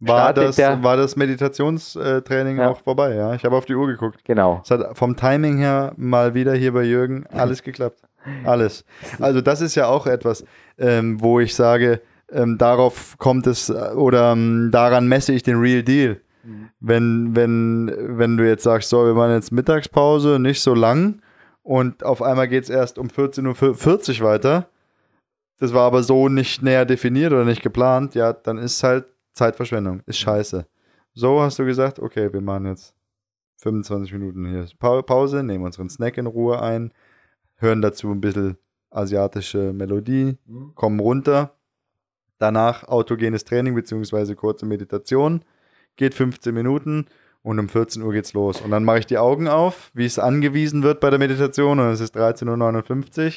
[0.00, 2.70] War, Startet das, der- war das Meditationstraining Ja.
[2.70, 3.32] auch vorbei, ja?
[3.34, 4.24] Ich habe auf die Uhr geguckt.
[4.24, 4.60] genau.
[4.62, 8.02] Es hat vom Timing her mal wieder hier bei Jürgen alles geklappt.
[8.44, 8.84] Alles.
[9.20, 10.44] Also das ist ja auch etwas,
[10.78, 12.00] ähm, wo ich sage,
[12.30, 16.20] ähm, darauf kommt es äh, oder ähm, daran messe ich den Real Deal.
[16.80, 21.22] Wenn, wenn, wenn du jetzt sagst, so, wir machen jetzt Mittagspause, nicht so lang
[21.62, 24.68] und auf einmal geht es erst um 14.40 Uhr weiter,
[25.58, 30.02] das war aber so nicht näher definiert oder nicht geplant, ja, dann ist halt Zeitverschwendung,
[30.06, 30.66] ist scheiße.
[31.14, 32.94] So hast du gesagt, okay, wir machen jetzt
[33.62, 36.92] 25 Minuten hier Pa- Pause, nehmen unseren Snack in Ruhe ein,
[37.56, 38.56] hören dazu ein bisschen
[38.90, 40.36] asiatische Melodie,
[40.74, 41.54] kommen runter.
[42.38, 44.34] Danach autogenes Training bzw.
[44.34, 45.42] kurze Meditation.
[45.96, 47.06] Geht 15 Minuten
[47.42, 48.60] und um 14 Uhr geht's los.
[48.60, 51.86] Und dann mache ich die Augen auf, wie es angewiesen wird bei der Meditation und
[51.88, 53.32] es ist 13.59 Uhr.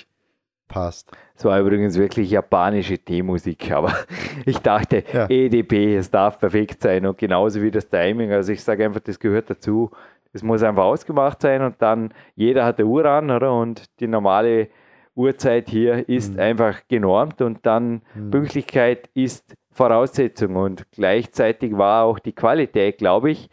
[0.68, 1.12] Passt.
[1.36, 3.94] Es war übrigens wirklich japanische Teemusik, aber
[4.46, 5.30] ich dachte, Ja.
[5.30, 8.34] EDP, es darf perfekt sein und genauso wie das Timing.
[8.34, 9.92] Also ich sage einfach, das gehört dazu.
[10.38, 13.54] Es muss einfach ausgemacht sein und dann jeder hat eine Uhr an, oder?
[13.54, 14.68] Und die normale
[15.16, 16.40] Uhrzeit hier ist Mhm.
[16.40, 23.50] einfach genormt und dann Pünktlichkeit ist Voraussetzung und gleichzeitig war auch die Qualität, glaube ich.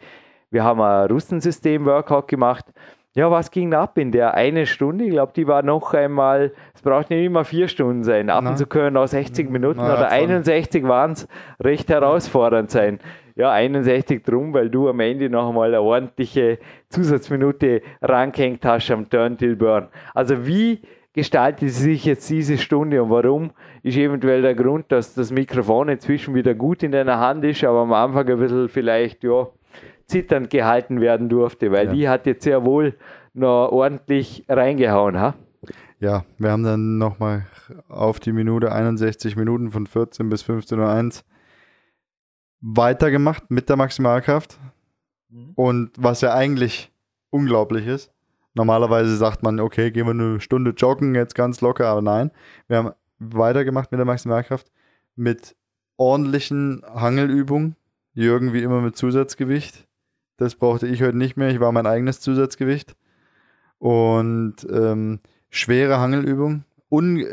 [0.51, 2.65] Wir haben ein Russensystem-Workout gemacht.
[3.15, 5.05] Ja, was ging ab in der eine Stunde?
[5.05, 8.29] Ich glaube, die war noch einmal, es braucht nicht immer vier Stunden sein.
[8.29, 10.17] Ab und zu können auch 60 Minuten Na, oder voll.
[10.17, 11.27] 61 waren es
[11.63, 12.99] recht herausfordernd sein.
[13.35, 16.57] Ja, 61 drum, weil du am Ende noch einmal eine ordentliche
[16.89, 19.87] Zusatzminute rangehängt hast am Turn Till Burn.
[20.13, 20.79] Also wie
[21.11, 23.51] gestaltet sich jetzt diese Stunde und warum
[23.83, 27.79] ist eventuell der Grund, dass das Mikrofon inzwischen wieder gut in deiner Hand ist, aber
[27.79, 29.47] am Anfang ein bisschen vielleicht, ja,
[30.07, 31.93] zitternd gehalten werden durfte, weil Ja.
[31.93, 32.93] die hat jetzt sehr wohl
[33.33, 35.33] noch ordentlich reingehauen, ha?
[35.99, 37.45] Ja, wir haben dann nochmal
[37.89, 41.25] auf die Minute 61 Minuten von 14 bis 15.01 Uhr
[42.65, 44.59] weitergemacht mit der Maximalkraft.
[45.55, 46.91] Und was ja eigentlich
[47.29, 48.11] unglaublich ist,
[48.53, 52.31] normalerweise sagt man, okay, gehen wir eine Stunde joggen, jetzt ganz locker, aber nein,
[52.67, 54.71] wir haben weitergemacht mit der Maximalkraft
[55.15, 55.55] mit
[55.97, 57.75] ordentlichen Hangelübungen,
[58.13, 59.87] Jürgen wie immer mit Zusatzgewicht,
[60.37, 61.49] Das brauchte ich heute nicht mehr.
[61.49, 62.95] Ich war mein eigenes Zusatzgewicht.
[63.77, 66.65] Und ähm, schwere Hangelübung.
[66.89, 67.25] Un,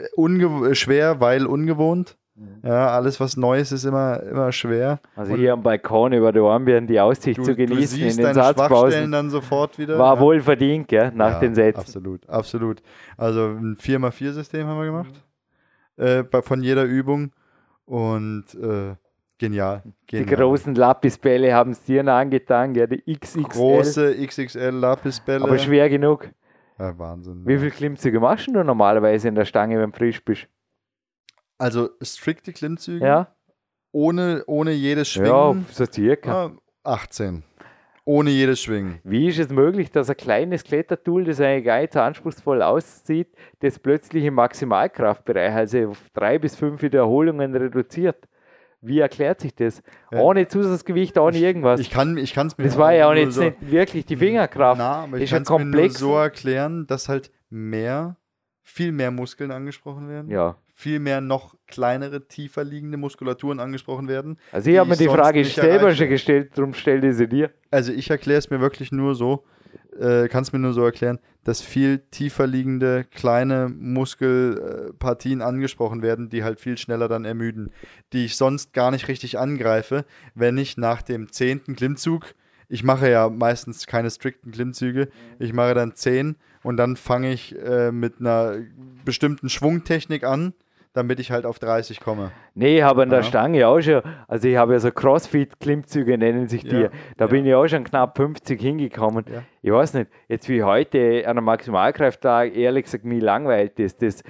[0.73, 2.17] schwer, weil ungewohnt.
[2.63, 5.01] Ja, alles was Neues ist immer, immer schwer.
[5.17, 8.19] Also hier am Balkon über der Armbirnen die Aussicht Du, zu du genießen in siehst
[8.19, 9.99] den deine Schwachstellen dann sofort wieder.
[9.99, 10.21] War ja.
[10.21, 11.81] wohl verdient, gell, nach Ja, den Sätzen.
[11.81, 12.83] Absolut, absolut.
[13.19, 15.25] Also ein 4x4-System haben wir gemacht.
[15.99, 17.33] Äh, bei, von jeder Übung.
[17.85, 18.95] Und äh,
[19.39, 19.83] genial.
[20.11, 20.37] Die genial.
[20.37, 23.43] großen Lapisbälle haben es dir noch angetan, gell, die XXL.
[23.43, 25.45] große XXL Lapisbälle.
[25.45, 26.31] aber schwer genug.
[26.79, 27.43] Ja, Wahnsinn.
[27.45, 30.49] Wie viel Klimmzüge machst du normalerweise in der Stange, wenn du frisch bist?
[31.63, 33.07] Also strikte Klimmzüge.
[33.07, 33.29] Ja?
[33.93, 35.67] Ohne, ohne jedes Ja, Schwingen.
[35.71, 36.47] so circa.
[36.47, 36.53] Ja,
[36.83, 37.45] 18.
[38.05, 38.99] Ohne jedes Schwingen.
[39.05, 43.29] Wie ist es möglich, dass ein kleines Klettertool, das eigentlich gar nicht so anspruchsvoll aussieht,
[43.61, 48.27] das plötzlich im Maximalkraftbereich, also auf drei bis fünf Wiederholungen reduziert?
[48.81, 49.85] Wie erklärt sich das?
[50.11, 50.19] Ja.
[50.19, 51.79] Ohne Zusatzgewicht, ohne irgendwas.
[51.79, 54.79] Ich kann es mir das war ja auch nicht, so, nicht wirklich die Fingerkraft.
[54.79, 58.17] Na, aber ich ja kann es mir so erklären, dass halt mehr,
[58.63, 60.29] viel mehr Muskeln angesprochen werden.
[60.29, 60.57] Ja.
[60.83, 64.37] Viel mehr noch kleinere, tiefer liegende Muskulaturen angesprochen werden.
[64.51, 67.53] Also ich habe mir die Frage selber schon gestellt, darum stelle ich sie dir.
[67.71, 69.45] Also ich erkläre es mir wirklich nur so,
[69.97, 76.31] äh, kann es mir nur so erklären, dass viel tiefer liegende kleine Muskelpartien angesprochen werden,
[76.31, 77.71] die halt viel schneller dann ermüden,
[78.13, 80.05] die ich sonst gar nicht richtig angreife,
[80.35, 82.35] wenn ich nach dem zehnten Klimmzug,
[82.69, 87.57] ich mache ja meistens keine strikten Klimmzüge, ich mache dann zehn und dann fange ich
[87.57, 88.57] äh, mit einer
[89.05, 90.55] bestimmten Schwungtechnik an,
[90.95, 92.33] damit ich halt auf 30 komme.
[92.55, 93.25] Nee, ich habe an der Ja.
[93.25, 96.77] Stange auch schon, also ich habe ja so Crossfit-Klimmzüge, nennen sich die.
[96.83, 97.31] Ja, Da ja.
[97.31, 99.25] bin ich auch schon knapp 50 hingekommen.
[99.33, 99.43] Ja.
[99.63, 104.03] Ich weiß nicht, jetzt wie heute an einem Maximalkrafttag, ehrlich gesagt, mir langweilt ist.
[104.03, 104.23] Das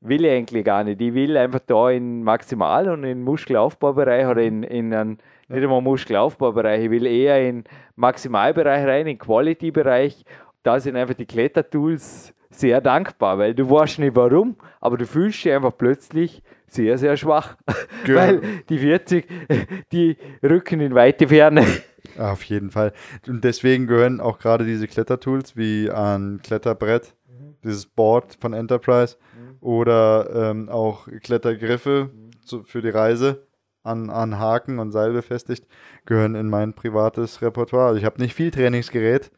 [0.00, 1.00] will ich eigentlich gar nicht.
[1.00, 5.80] Ich will einfach da in Maximal- und in Muskelaufbaubereich oder in, in einen, nicht einmal
[5.82, 7.64] Muskelaufbaubereich, ich will eher in
[7.96, 10.24] Maximalbereich rein, in Quality-Bereich.
[10.68, 15.42] Da sind einfach die Klettertools sehr dankbar, weil du weißt nicht warum, aber du fühlst
[15.42, 17.56] dich einfach plötzlich sehr, sehr schwach.
[18.04, 19.26] Ge- weil die 40,
[19.92, 21.64] die rücken in weite Ferne.
[22.18, 22.92] Ja, Auf jeden Fall.
[23.26, 27.14] Und deswegen gehören auch gerade diese Klettertools wie ein Kletterbrett,
[27.64, 29.16] dieses Board von Enterprise
[29.62, 32.10] oder ähm, auch Klettergriffe
[32.44, 33.46] zu, für die Reise
[33.84, 35.66] an, an Haken und Seil befestigt,
[36.04, 37.86] gehören in mein privates Repertoire.
[37.88, 39.30] Also ich habe nicht viel Trainingsgerät,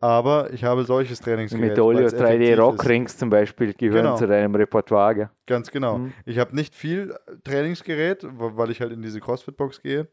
[0.00, 1.70] aber ich habe solches Trainingsgerät.
[1.70, 2.58] Mit Olio weil's 3D effektiv ist.
[2.60, 4.16] Rockrings zum Beispiel gehören Genau.
[4.16, 5.14] zu deinem Repertoire.
[5.14, 5.30] Gell?
[5.46, 5.98] Ganz genau.
[5.98, 6.12] Mhm.
[6.24, 10.08] Ich habe nicht viel Trainingsgerät, w- weil ich halt in diese CrossFit-Box gehe.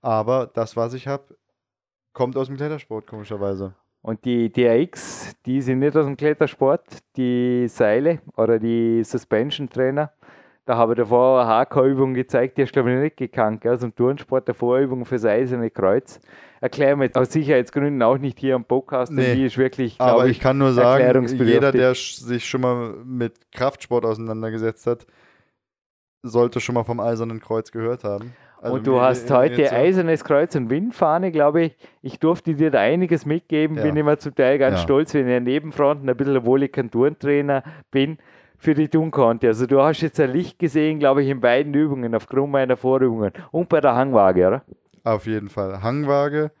[0.00, 1.36] Aber das, was ich habe,
[2.12, 3.74] kommt aus dem Klettersport, komischerweise.
[4.00, 6.82] Und die DRX, die sind nicht aus dem Klettersport,
[7.16, 10.10] die Seile oder die Suspension Trainer.
[10.72, 13.74] Da habe ich davor eine HK-Übung gezeigt, die hast du glaube ich nicht gekannt, gell?
[13.74, 16.18] aus dem Turnsport, der Vorübung fürs Eiserne Kreuz.
[16.62, 19.34] Erklären wir jetzt aus Sicherheitsgründen auch nicht hier am Podcast, denn Nee.
[19.34, 23.34] die ist wirklich, Aber ich ich, kann nur sagen, jeder, der sich schon mal mit
[23.52, 25.04] Kraftsport auseinandergesetzt hat,
[26.22, 28.32] sollte schon mal vom Eisernen Kreuz gehört haben.
[28.62, 31.76] Also und du hast heute Eisernes Kreuz und Windfahne, glaube ich.
[32.00, 33.82] Ich durfte dir da einiges mitgeben, Ja.
[33.82, 34.82] bin immer zum Teil ganz Ja.
[34.84, 38.16] stolz, wenn ich an Nebenfronten ein bisschen, obwohl ich kein Turntrainer bin,
[38.62, 39.48] für die tun konnte.
[39.48, 43.32] Also du hast jetzt ein Licht gesehen, glaube ich, in beiden Übungen, aufgrund meiner Vorübungen.
[43.50, 44.62] Und bei der Hangwaage, oder?
[45.02, 45.82] Auf jeden Fall.
[45.82, 46.52] Hangwaage,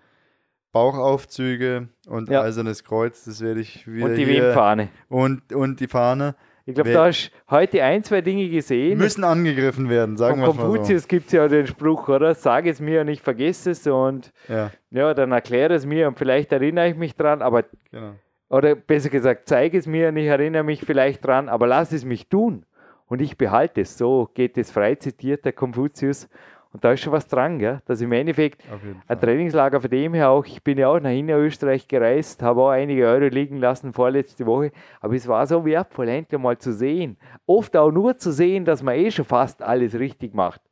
[0.72, 2.42] Bauchaufzüge und Ja.
[2.42, 4.88] Eisernes Kreuz, das werde ich wieder Und die Windfahne.
[5.08, 6.34] Und, und die Fahne
[6.64, 8.98] Ich glaube, da hast heute ein, zwei Dinge gesehen.
[8.98, 10.60] müssen angegriffen werden, sagen wir mal so.
[10.60, 12.34] Konfuzius gibt es ja den Spruch, oder?
[12.34, 16.18] Sag es mir und ich vergesse es und Ja, ja, dann erkläre es mir und
[16.18, 18.14] vielleicht erinnere ich mich dran, aber genau.
[18.52, 22.04] Oder besser gesagt, zeige es mir und ich erinnere mich vielleicht dran, aber lass es
[22.04, 22.64] mich tun
[23.06, 23.96] und ich behalte es.
[23.96, 26.28] So geht es frei zitiert, der Konfuzius.
[26.74, 27.82] Und da ist schon was dran, gell?
[27.84, 28.62] dass im Endeffekt
[29.08, 29.20] ein.
[29.20, 33.06] Trainingslager von dem her auch, ich bin ja auch nach Innerösterreich gereist, habe auch einige
[33.06, 37.18] Euro liegen lassen vorletzte Woche, aber es war so wertvoll, endlich mal zu sehen.
[37.46, 40.62] Oft auch nur zu sehen, dass man eh schon fast alles richtig macht.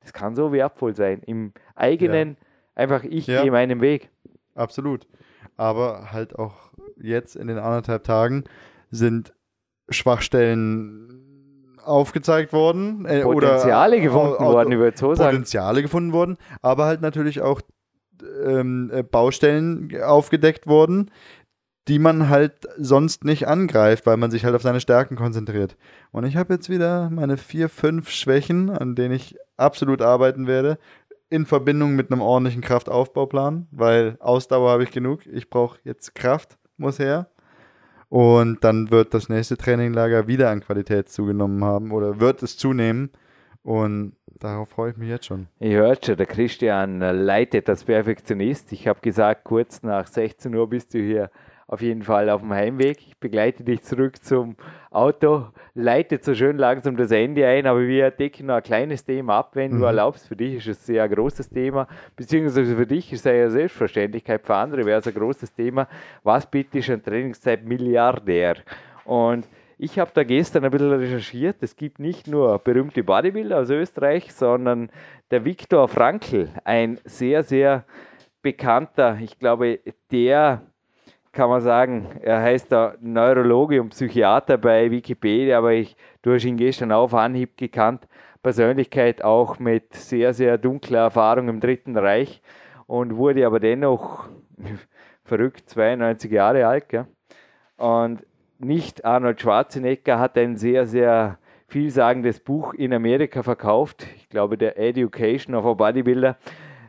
[0.00, 1.22] Das kann so wertvoll sein.
[1.26, 2.36] Im eigenen,
[2.74, 3.42] einfach ich Ja.
[3.42, 4.10] gehe meinen Weg.
[4.56, 5.06] Absolut.
[5.56, 6.65] Aber halt auch
[7.00, 8.44] jetzt in den anderthalb Tagen
[8.90, 9.32] sind
[9.88, 13.04] Schwachstellen aufgezeigt worden.
[13.04, 15.30] Äh, Potenziale oder, gefunden au- worden, würde so sagen.
[15.36, 17.60] Potenziale gefunden worden, aber halt natürlich auch
[18.44, 21.10] ähm, äh, Baustellen aufgedeckt worden,
[21.86, 25.76] die man halt sonst nicht angreift, weil man sich halt auf seine Stärken konzentriert.
[26.10, 30.78] Und ich habe jetzt wieder meine vier, fünf Schwächen, an denen ich absolut arbeiten werde,
[31.28, 35.26] in Verbindung mit einem ordentlichen Kraftaufbauplan, weil Ausdauer habe ich genug.
[35.26, 37.28] Ich brauche jetzt Kraft, muss her.
[38.08, 43.10] Und dann wird das nächste Traininglager wieder an Qualität zugenommen haben oder wird es zunehmen.
[43.62, 45.48] Und darauf freue ich mich jetzt schon.
[45.58, 48.70] Ihr hört schon, der Christian leitet als Perfektionist.
[48.72, 51.30] Ich habe gesagt, kurz nach 16 Uhr bist du hier
[51.68, 52.98] auf jeden Fall auf dem Heimweg.
[53.06, 54.56] Ich begleite dich zurück zum
[54.90, 59.38] Auto, leite so schön langsam das Ende ein, aber wir decken noch ein kleines Thema
[59.38, 59.80] ab, wenn mhm.
[59.80, 60.28] du erlaubst.
[60.28, 64.46] Für dich ist es sehr ein großes Thema, beziehungsweise für dich ist es ja Selbstverständlichkeit,
[64.46, 65.88] für andere wäre es ein großes Thema.
[66.22, 68.56] Was bitte ist ein Trainingszeit Milliardär?
[69.04, 69.48] Und
[69.78, 71.56] ich habe da gestern ein bisschen recherchiert.
[71.60, 74.90] Es gibt nicht nur berühmte Bodybuilder aus Österreich, sondern
[75.30, 77.84] der Viktor Frankl, ein sehr, sehr
[78.40, 79.80] bekannter, ich glaube,
[80.12, 80.62] der
[81.36, 86.46] kann man sagen, er heißt da Neurologe und Psychiater bei Wikipedia, aber ich, du hast
[86.46, 88.08] ihn gestern auf Anhieb gekannt.
[88.42, 92.40] Persönlichkeit auch mit sehr, sehr dunkler Erfahrung im Dritten Reich
[92.86, 94.30] und wurde aber dennoch
[95.24, 96.88] verrückt 92 Jahre alt.
[96.88, 97.06] Gell?
[97.76, 98.24] Und
[98.58, 104.06] nicht Arnold Schwarzenegger hat ein sehr, sehr vielsagendes Buch in Amerika verkauft.
[104.16, 106.38] Ich glaube, der Education of a Bodybuilder.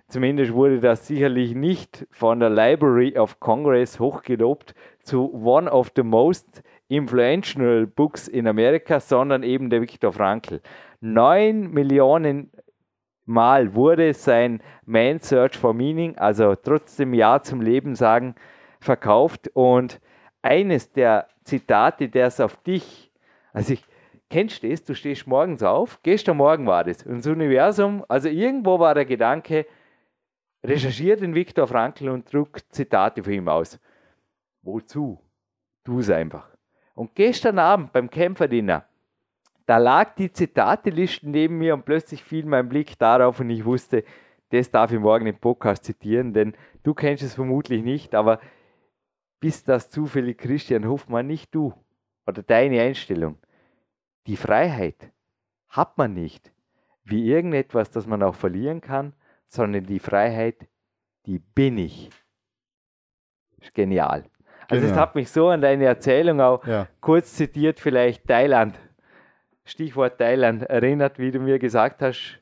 [0.10, 6.04] Zumindest wurde das sicherlich nicht von der Library of Congress hochgelobt zu one of the
[6.04, 10.62] most influential books in Amerika, sondern eben der Viktor Frankl.
[11.02, 12.52] Neun Millionen
[13.26, 18.36] Mal wurde sein Man Search for Meaning, also trotzdem Ja zum Leben sagen,
[18.80, 20.00] verkauft und
[20.42, 23.12] eines der Zitate, der es auf dich,
[23.52, 23.84] also ich,
[24.30, 24.86] kennst du das?
[24.86, 29.04] Du stehst morgens auf, gestern Morgen war das, und das Universum, also irgendwo war der
[29.04, 29.66] Gedanke,
[30.64, 33.80] recherchiere den Viktor Frankl und druck Zitate von ihm aus.
[34.62, 35.20] Wozu?
[35.84, 36.50] Tu es einfach.
[36.96, 38.86] Und gestern Abend beim Kämpferdiener,
[39.66, 44.04] da lag die Zitateliste neben mir und plötzlich fiel mein Blick darauf und ich wusste,
[44.50, 48.40] das darf ich morgen im Podcast zitieren, denn du kennst es vermutlich nicht, aber
[49.40, 51.74] bist das zufällig Christian Hofmann, nicht du
[52.26, 53.38] oder deine Einstellung.
[54.26, 55.12] Die Freiheit
[55.68, 56.52] hat man nicht
[57.04, 59.14] wie irgendetwas, das man auch verlieren kann,
[59.48, 60.68] sondern die Freiheit,
[61.26, 62.10] die bin ich.
[63.60, 64.24] Ist genial.
[64.70, 66.88] Also es hat mich so an deine Erzählung auch ja.
[67.00, 68.78] kurz zitiert, vielleicht Thailand.
[69.64, 72.40] Stichwort Thailand erinnert, wie du mir gesagt hast,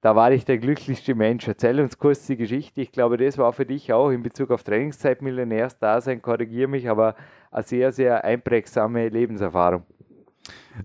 [0.00, 1.46] da war ich der glücklichste Mensch.
[1.46, 2.80] Erzähl uns kurz die Geschichte.
[2.80, 7.16] Ich glaube, das war für dich auch in Bezug auf Trainingszeit Millionärs-Dasein, korrigiere mich, aber
[7.50, 9.84] eine sehr, sehr einprägsame Lebenserfahrung.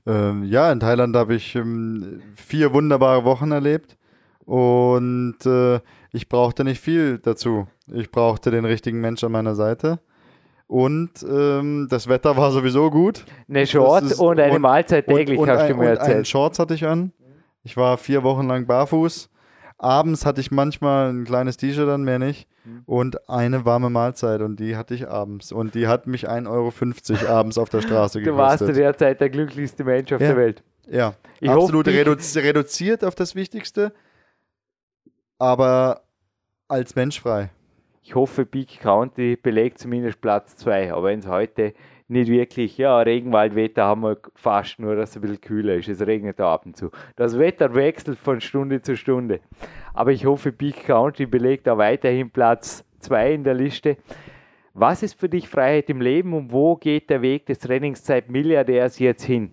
[0.05, 3.97] Ähm, ja, in Thailand habe ich ähm, vier wunderbare Wochen erlebt
[4.45, 5.79] und äh,
[6.11, 7.67] ich brauchte nicht viel dazu.
[7.91, 9.99] Ich brauchte den richtigen Mensch an meiner Seite.
[10.67, 13.25] Und ähm, das Wetter war sowieso gut.
[13.47, 16.15] Eine Short ist, und eine und, Mahlzeit täglich, und, und hast du mir erzählt.
[16.15, 17.11] Einen Shorts hatte ich an.
[17.63, 19.29] Ich war vier Wochen lang barfuß.
[19.77, 22.47] Abends hatte ich manchmal ein kleines T-Shirt an, mehr nicht.
[22.63, 22.83] Mhm.
[22.85, 25.51] Und eine warme Mahlzeit und die hatte ich abends.
[25.51, 28.33] Und die hat mich 1,50 Euro abends auf der Straße gekostet.
[28.33, 30.27] Du warst zu der Zeit der glücklichste Mensch auf ja.
[30.27, 30.63] der Welt.
[30.89, 33.91] Ja, ich absolut reduzi reduziert auf das Wichtigste,
[35.37, 36.01] aber
[36.67, 37.49] als Mensch frei.
[38.01, 40.93] Ich hoffe, Peak County belegt zumindest Platz 2.
[40.93, 41.73] Aber wenn es heute
[42.07, 45.87] nicht wirklich, ja, Regenwaldwetter haben wir fast, nur dass es ein bisschen kühler ist.
[45.87, 46.91] Es regnet da ab und zu.
[47.15, 49.39] Das Wetter wechselt von Stunde zu Stunde.
[49.93, 53.97] Aber ich hoffe, Peak County belegt da weiterhin Platz 2 in der Liste.
[54.73, 59.23] Was ist für dich Freiheit im Leben und wo geht der Weg des Trainingszeit-Milliardärs jetzt
[59.23, 59.51] hin?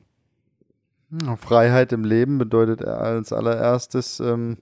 [1.36, 4.58] Freiheit im Leben bedeutet als allererstes, ähm,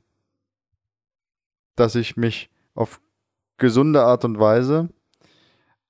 [1.76, 3.00] dass ich mich auf
[3.58, 4.88] gesunde Art und Weise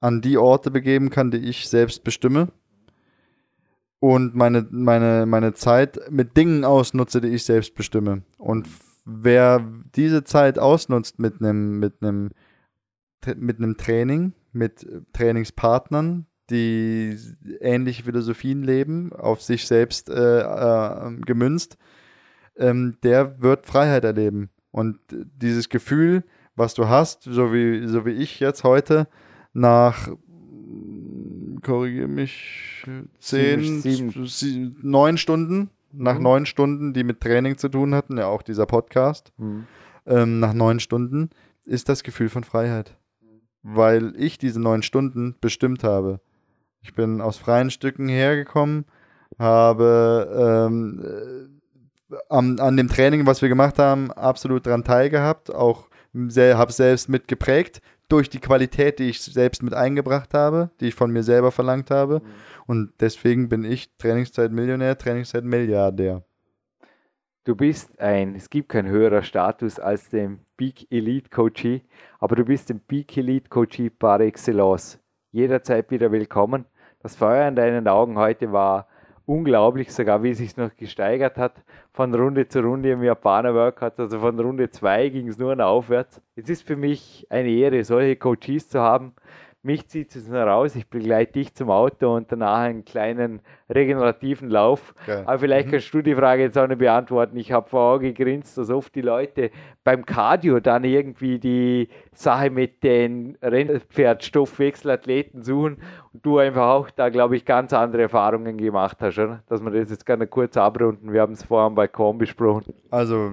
[0.00, 2.48] an die Orte begeben kann, die ich selbst bestimme
[4.00, 8.22] und meine, meine, meine Zeit mit Dingen ausnutze, die ich selbst bestimme.
[8.38, 8.66] Und
[9.04, 9.64] wer
[9.94, 12.30] diese Zeit ausnutzt mit einem mit einem
[13.36, 17.18] mit einem Training, mit Trainingspartnern, die
[17.60, 21.76] ähnliche Philosophien leben, auf sich selbst äh, äh, gemünzt,
[22.56, 24.48] ähm, der wird Freiheit erleben.
[24.70, 29.08] Und dieses Gefühl, was du hast, so wie, so wie ich jetzt heute,
[29.52, 30.08] nach,
[31.62, 32.84] korrigiere mich,
[33.18, 34.76] zehn, sieben, sieben.
[34.82, 36.22] neun Stunden, nach mhm.
[36.22, 39.66] neun Stunden, die mit Training zu tun hatten, ja auch dieser Podcast, mhm.
[40.06, 41.30] ähm, nach neun Stunden,
[41.64, 42.96] ist das Gefühl von Freiheit.
[43.62, 46.20] Weil ich diese neun Stunden bestimmt habe.
[46.82, 48.86] Ich bin aus freien Stücken hergekommen,
[49.38, 51.59] habe ähm, äh,
[52.28, 57.80] an, an dem Training, was wir gemacht haben, absolut dran teilgehabt, auch habe selbst mitgeprägt
[58.08, 61.90] durch die Qualität, die ich selbst mit eingebracht habe, die ich von mir selber verlangt
[61.90, 62.20] habe.
[62.20, 62.26] Mhm.
[62.66, 66.22] Und deswegen bin ich Trainingszeit-Millionär, Trainingszeit-Milliardär.
[67.44, 71.82] Du bist ein, es gibt keinen höherer Status als den Peak Elite Coachee,
[72.18, 74.98] aber du bist ein Peak Elite Coachee par excellence.
[75.32, 76.66] Jederzeit wieder willkommen.
[77.02, 78.88] Das Feuer in deinen Augen heute war
[79.30, 81.62] unglaublich, sogar wie es sich noch gesteigert hat,
[81.92, 85.66] von Runde zu Runde im Japaner Workout, also von Runde 2 ging es nur noch
[85.66, 86.20] aufwärts.
[86.34, 89.14] Es ist für mich eine Ehre, solche Coaches zu haben,
[89.62, 94.48] mich zieht es nur raus, ich begleite dich zum Auto und danach einen kleinen regenerativen
[94.48, 94.94] Lauf.
[95.06, 95.24] Geil.
[95.26, 95.72] Aber vielleicht mhm.
[95.72, 97.36] kannst du die Frage jetzt auch nicht beantworten.
[97.36, 99.50] Ich habe vorher gegrinst, dass oft die Leute
[99.84, 105.76] beim Cardio dann irgendwie die Sache mit den Rennpferdstoffwechselathleten suchen
[106.12, 109.42] und du einfach auch da, glaube ich, ganz andere Erfahrungen gemacht hast, oder?
[109.48, 111.12] Dass wir das jetzt gerne kurz abrunden.
[111.12, 112.72] Wir haben es vorher am Balkon besprochen.
[112.90, 113.30] Also,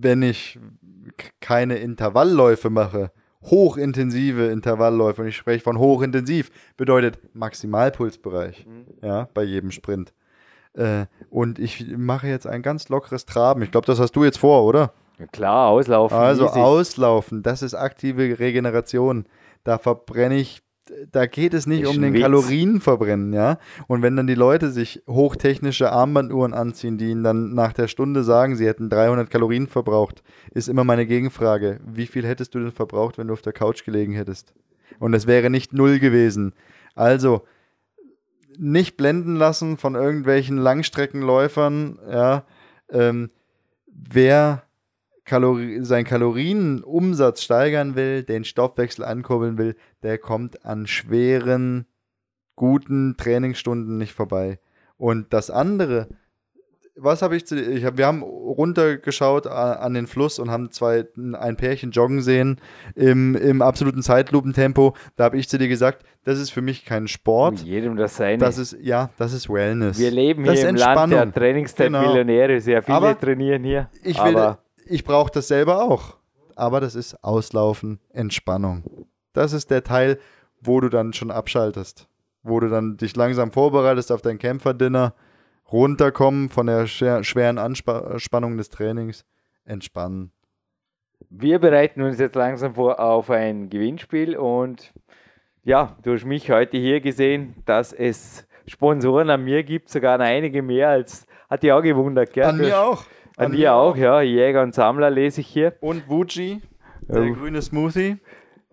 [0.00, 0.58] wenn ich
[1.40, 3.12] keine Intervallläufe mache,
[3.42, 8.86] hochintensive Intervallläufe, und ich spreche von hochintensiv, bedeutet Maximalpulsbereich, mhm.
[9.02, 10.12] ja, bei jedem Sprint.
[10.74, 13.62] Äh, und ich mache jetzt ein ganz lockeres Traben.
[13.62, 14.92] Ich glaube, das hast du jetzt vor, oder?
[15.18, 16.16] Ja, klar, auslaufen.
[16.16, 16.58] Also easy.
[16.58, 19.26] auslaufen, das ist aktive Regeneration.
[19.64, 20.62] Da verbrenne ich
[21.12, 22.22] da geht es nicht um den Witz.
[22.22, 23.58] Kalorienverbrennen, ja.
[23.86, 28.24] Und wenn dann die Leute sich hochtechnische Armbanduhren anziehen, die ihnen dann nach der Stunde
[28.24, 30.22] sagen, sie hätten 300 Kalorien verbraucht,
[30.52, 31.80] ist immer meine Gegenfrage.
[31.86, 34.54] Wie viel hättest du denn verbraucht, wenn du auf der Couch gelegen hättest?
[34.98, 36.54] Und es wäre nicht null gewesen.
[36.94, 37.42] Also,
[38.58, 42.44] nicht blenden lassen von irgendwelchen Langstreckenläufern, ja.
[42.90, 43.30] Ähm,
[43.86, 44.62] wer
[45.28, 51.86] Kalori seinen Kalorienumsatz steigern will, den Stoffwechsel ankurbeln will, der kommt an schweren,
[52.56, 54.58] guten Trainingsstunden nicht vorbei.
[54.96, 56.08] Und das andere,
[56.96, 61.04] was habe ich zu ich hab, wir haben runtergeschaut an den Fluss und haben zwei
[61.34, 62.60] ein Pärchen joggen sehen
[62.94, 64.94] im, im absoluten Zeitlupentempo.
[65.16, 67.60] Da habe ich zu dir gesagt, das ist für mich kein Sport.
[67.60, 68.38] jedem das seine.
[68.38, 69.98] Das ist ja, das ist Wellness.
[69.98, 72.48] Wir leben das hier im Land der Trainingszeitmillionäre.
[72.54, 72.60] Genau.
[72.60, 73.88] Sehr viele Aber trainieren hier.
[74.02, 74.56] Ich will,
[74.88, 76.16] ich brauche das selber auch.
[76.56, 79.06] Aber das ist Auslaufen, Entspannung.
[79.32, 80.18] Das ist der Teil,
[80.60, 82.08] wo du dann schon abschaltest.
[82.42, 85.14] Wo du dann dich langsam vorbereitest auf dein Kämpferdinner,
[85.70, 89.24] runterkommen von der schweren Anspannung des Trainings,
[89.64, 90.32] entspannen.
[91.30, 94.92] Wir bereiten uns jetzt langsam vor auf ein Gewinnspiel und
[95.62, 100.62] ja, du hast mich heute hier gesehen, dass es Sponsoren an mir gibt, sogar einige
[100.62, 102.44] mehr als hat dich auch gewundert, gell?
[102.44, 103.04] An mir auch.
[103.38, 104.20] An dir auch, ja.
[104.20, 105.74] Jäger und Sammler lese ich hier.
[105.80, 106.60] Und Wuji,
[107.08, 107.32] der oh.
[107.34, 108.16] grüne Smoothie.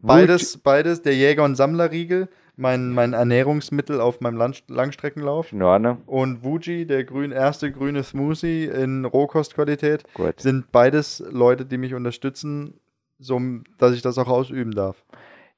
[0.02, 5.52] Beides, beides, der Jäger- und Sammlerriegel, mein, mein Ernährungsmittel auf meinem Lang Langstreckenlauf.
[5.52, 6.02] In Ordnung.
[6.06, 10.40] Und Wuji, der grün, erste grüne Smoothie in Rohkostqualität, Gut.
[10.40, 12.80] sind beides Leute, die mich unterstützen,
[13.20, 13.40] so
[13.78, 15.04] dass ich das auch ausüben darf.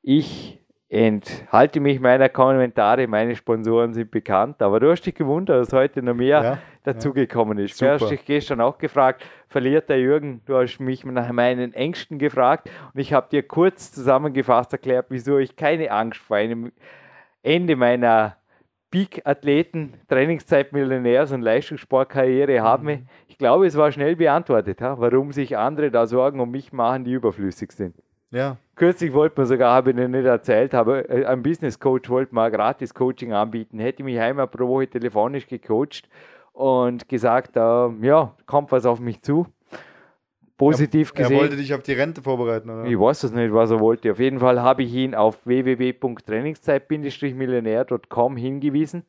[0.02, 0.60] Ich
[0.90, 6.02] enthalte mich meiner Kommentare, meine Sponsoren sind bekannt, aber du hast dich gewundert, dass heute
[6.02, 7.78] noch mehr ja, dazugekommen ist.
[7.78, 7.98] Super.
[7.98, 10.42] Du hast dich gestern auch gefragt, verliert der Jürgen?
[10.46, 15.38] Du hast mich nach meinen Ängsten gefragt und ich habe dir kurz zusammengefasst erklärt, wieso
[15.38, 16.72] ich keine Angst vor einem
[17.44, 18.38] Ende meiner
[18.90, 22.84] Peak-Athleten, Trainingszeit Millionärs- und Leistungssportkarriere habe.
[22.84, 23.08] Mhm.
[23.28, 27.12] Ich glaube, es war schnell beantwortet, warum sich andere da Sorgen um mich machen, die
[27.12, 27.96] überflüssig sind.
[28.32, 28.56] Ja.
[28.78, 32.36] Kürzlich wollte man sogar, habe ich Ihnen nicht erzählt, aber äh, ein Business Coach wollte
[32.36, 36.08] mal gratis Coaching anbieten, hätte mich einmal pro Woche telefonisch gecoacht
[36.54, 39.48] und gesagt, äh, ja, kommt was auf mich zu.
[40.58, 41.36] Positiv er, gesehen.
[41.36, 42.86] Er wollte dich auf die Rente vorbereiten, oder?
[42.86, 44.12] Ich weiß es nicht, was er wollte.
[44.12, 49.04] Auf jeden Fall habe ich ihn auf www.trainingszeit-millionär.com hingewiesen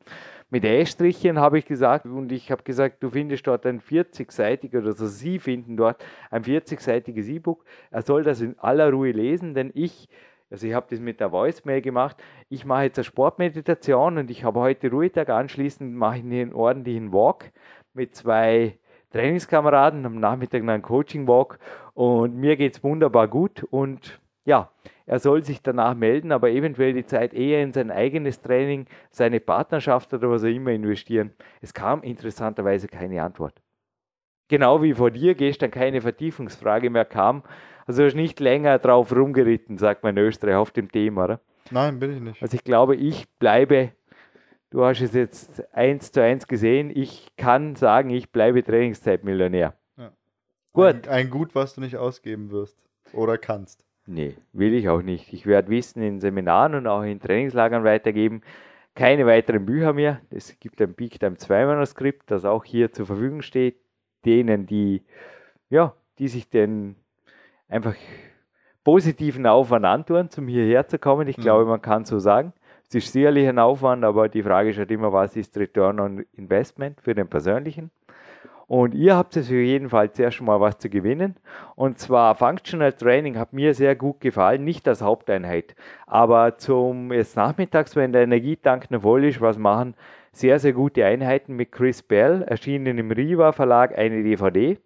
[0.51, 5.05] mit E-Strichen habe ich gesagt und ich habe gesagt, du findest dort ein 40-seitiges, also
[5.05, 7.63] Sie finden dort ein 40-seitiges E-Book.
[7.91, 10.09] Er soll das in aller Ruhe lesen, denn ich,
[10.49, 12.17] also ich habe das mit der Voicemail gemacht,
[12.49, 17.13] ich mache jetzt eine Sportmeditation und ich habe heute Ruhetag anschließend, mache ich einen ordentlichen
[17.13, 17.51] Walk
[17.93, 18.79] mit zwei
[19.11, 21.59] Trainingskameraden, am Nachmittag einen Coaching-Walk
[21.93, 24.71] und mir geht es wunderbar gut und ja,
[25.05, 29.39] er soll sich danach melden, aber eventuell die Zeit eher in sein eigenes Training, seine
[29.39, 31.31] Partnerschaft oder was auch immer investieren.
[31.61, 33.61] Es kam interessanterweise keine Antwort.
[34.47, 37.43] Genau wie vor dir gestern keine Vertiefungsfrage mehr kam.
[37.85, 41.39] Also ist nicht länger drauf rumgeritten, sagt man in Österreich, auf dem Thema, oder?
[41.71, 42.41] Nein, bin ich nicht.
[42.41, 43.91] Also ich glaube, ich bleibe,
[44.69, 49.73] du hast es jetzt eins zu eins gesehen, ich kann sagen, ich bleibe Trainingszeitmillionär.
[49.97, 50.11] Ja.
[50.73, 51.07] Gut.
[51.07, 52.77] Ein, ein Gut, was du nicht ausgeben wirst
[53.13, 53.83] oder kannst.
[54.05, 55.33] Nee, will ich auch nicht.
[55.33, 58.41] Ich werde Wissen in Seminaren und auch in Trainingslagern weitergeben.
[58.95, 60.21] Keine weiteren Bücher mehr.
[60.31, 63.77] Es gibt ein Big Time 2 Manuskript, das auch hier zur Verfügung steht.
[64.25, 65.03] Denen, die,
[65.69, 66.95] ja, die sich den
[67.69, 67.95] einfach
[68.83, 71.27] positiven Aufwand antun, zum hierher zu kommen.
[71.27, 71.43] Ich mhm.
[71.43, 72.51] glaube, man kann so sagen.
[72.89, 76.25] Es ist sicherlich ein Aufwand, aber die Frage ist halt immer, was ist Return on
[76.35, 77.91] Investment für den persönlichen?
[78.65, 81.35] Und ihr habt es auf jeden Fall zuerst mal was zu gewinnen.
[81.75, 85.75] Und zwar Functional Training hat mir sehr gut gefallen, nicht als Haupteinheit.
[86.07, 89.93] Aber zum jetzt nachmittags, wenn der Energietank noch voll ist, was machen?
[90.31, 94.77] sehr, sehr gute Einheiten mit Chris Bell, erschienen im Riva Verlag eine DVD.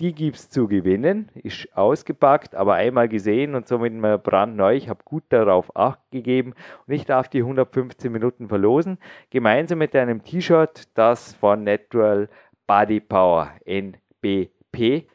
[0.00, 4.74] Die gibt es zu gewinnen, ist ausgepackt, aber einmal gesehen und somit mal brandneu.
[4.74, 6.54] Ich habe gut darauf Acht gegeben
[6.88, 8.98] und ich darf die 115 Minuten verlosen,
[9.30, 12.28] gemeinsam mit einem T-Shirt, das von Natural
[12.66, 15.06] Body Power NBP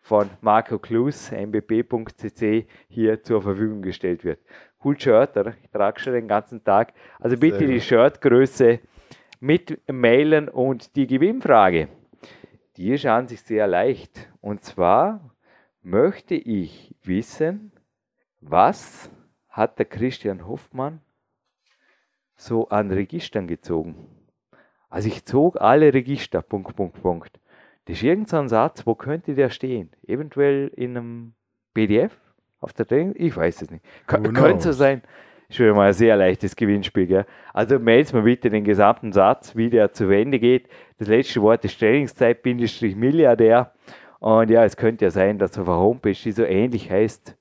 [0.00, 4.38] von Marco Klus, mbp.cc, hier zur Verfügung gestellt wird.
[4.82, 5.54] Cool Shirt, oder?
[5.62, 6.94] Ich trage schon den ganzen Tag.
[7.20, 8.80] Also bitte die Shirtgröße
[9.40, 11.88] mit mailen und die Gewinnfrage
[12.76, 14.28] die ist an sich sehr leicht.
[14.40, 15.34] Und zwar
[15.82, 17.72] möchte ich wissen,
[18.40, 19.10] was
[19.48, 21.00] hat der Christian Hoffmann
[22.36, 24.08] so an Registern gezogen?
[24.88, 27.40] Also ich zog alle Register, Punkt, Punkt, Punkt.
[27.86, 29.90] Das ist irgendein Satz, wo könnte der stehen?
[30.06, 31.34] Eventuell in einem
[31.74, 32.16] PDF
[32.60, 33.14] auf der Ding?
[33.16, 33.84] Ich weiß es nicht.
[34.06, 35.02] könnte so sein
[35.50, 37.06] schon mal ein sehr leichtes Gewinnspiel.
[37.06, 37.26] Gell?
[37.52, 40.68] Also meldet mir bitte den gesamten Satz, wie der zu Ende geht.
[40.98, 43.72] Das letzte Wort ist Trainingszeit, Bindestrich Milliardär.
[44.20, 47.36] Und ja, es könnte ja sein, dass auf einer Homepage, die so ähnlich heißt,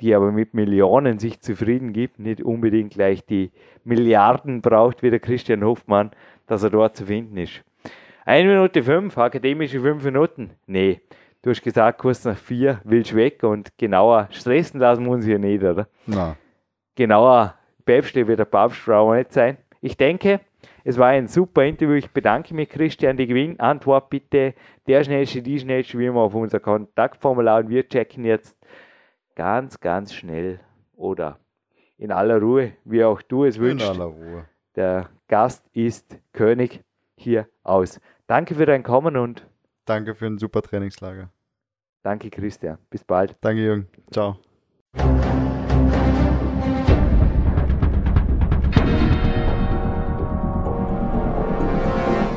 [0.00, 3.50] die aber mit Millionen sich zufrieden gibt, nicht unbedingt gleich die
[3.84, 6.10] Milliarden braucht wie der Christian Hofmann,
[6.46, 7.62] dass er dort zu finden ist.
[8.26, 10.50] 1 Minute 5, akademische 5 Minuten.
[10.66, 11.00] Nee,
[11.40, 15.24] du hast gesagt, kurz nach 4 willst du weg und genauer stressen lassen wir uns
[15.24, 15.88] hier nicht, oder?
[16.06, 16.34] Nein
[16.96, 19.58] genauer Päpste wird der Papst brauchen nicht sein.
[19.80, 20.40] Ich denke,
[20.82, 21.94] es war ein super Interview.
[21.94, 23.16] Ich bedanke mich, Christian.
[23.16, 24.54] Die Gewinnantwort bitte
[24.86, 27.60] der schnellste, die schnellste, wie immer auf unser Kontaktformular.
[27.60, 28.58] Und wir checken jetzt
[29.36, 30.60] ganz, ganz schnell
[30.96, 31.38] oder
[31.98, 33.88] in aller Ruhe, wie auch du es wünschst.
[33.94, 34.44] In aller Ruhe.
[34.74, 36.82] Der Gast ist König
[37.16, 38.00] hier aus.
[38.26, 39.46] Danke für dein Kommen und
[39.84, 41.30] danke für ein super Trainingslager.
[42.02, 42.78] Danke, Christian.
[42.90, 43.34] Bis bald.
[43.40, 43.88] Danke, Jürgen.
[44.12, 44.36] Ciao.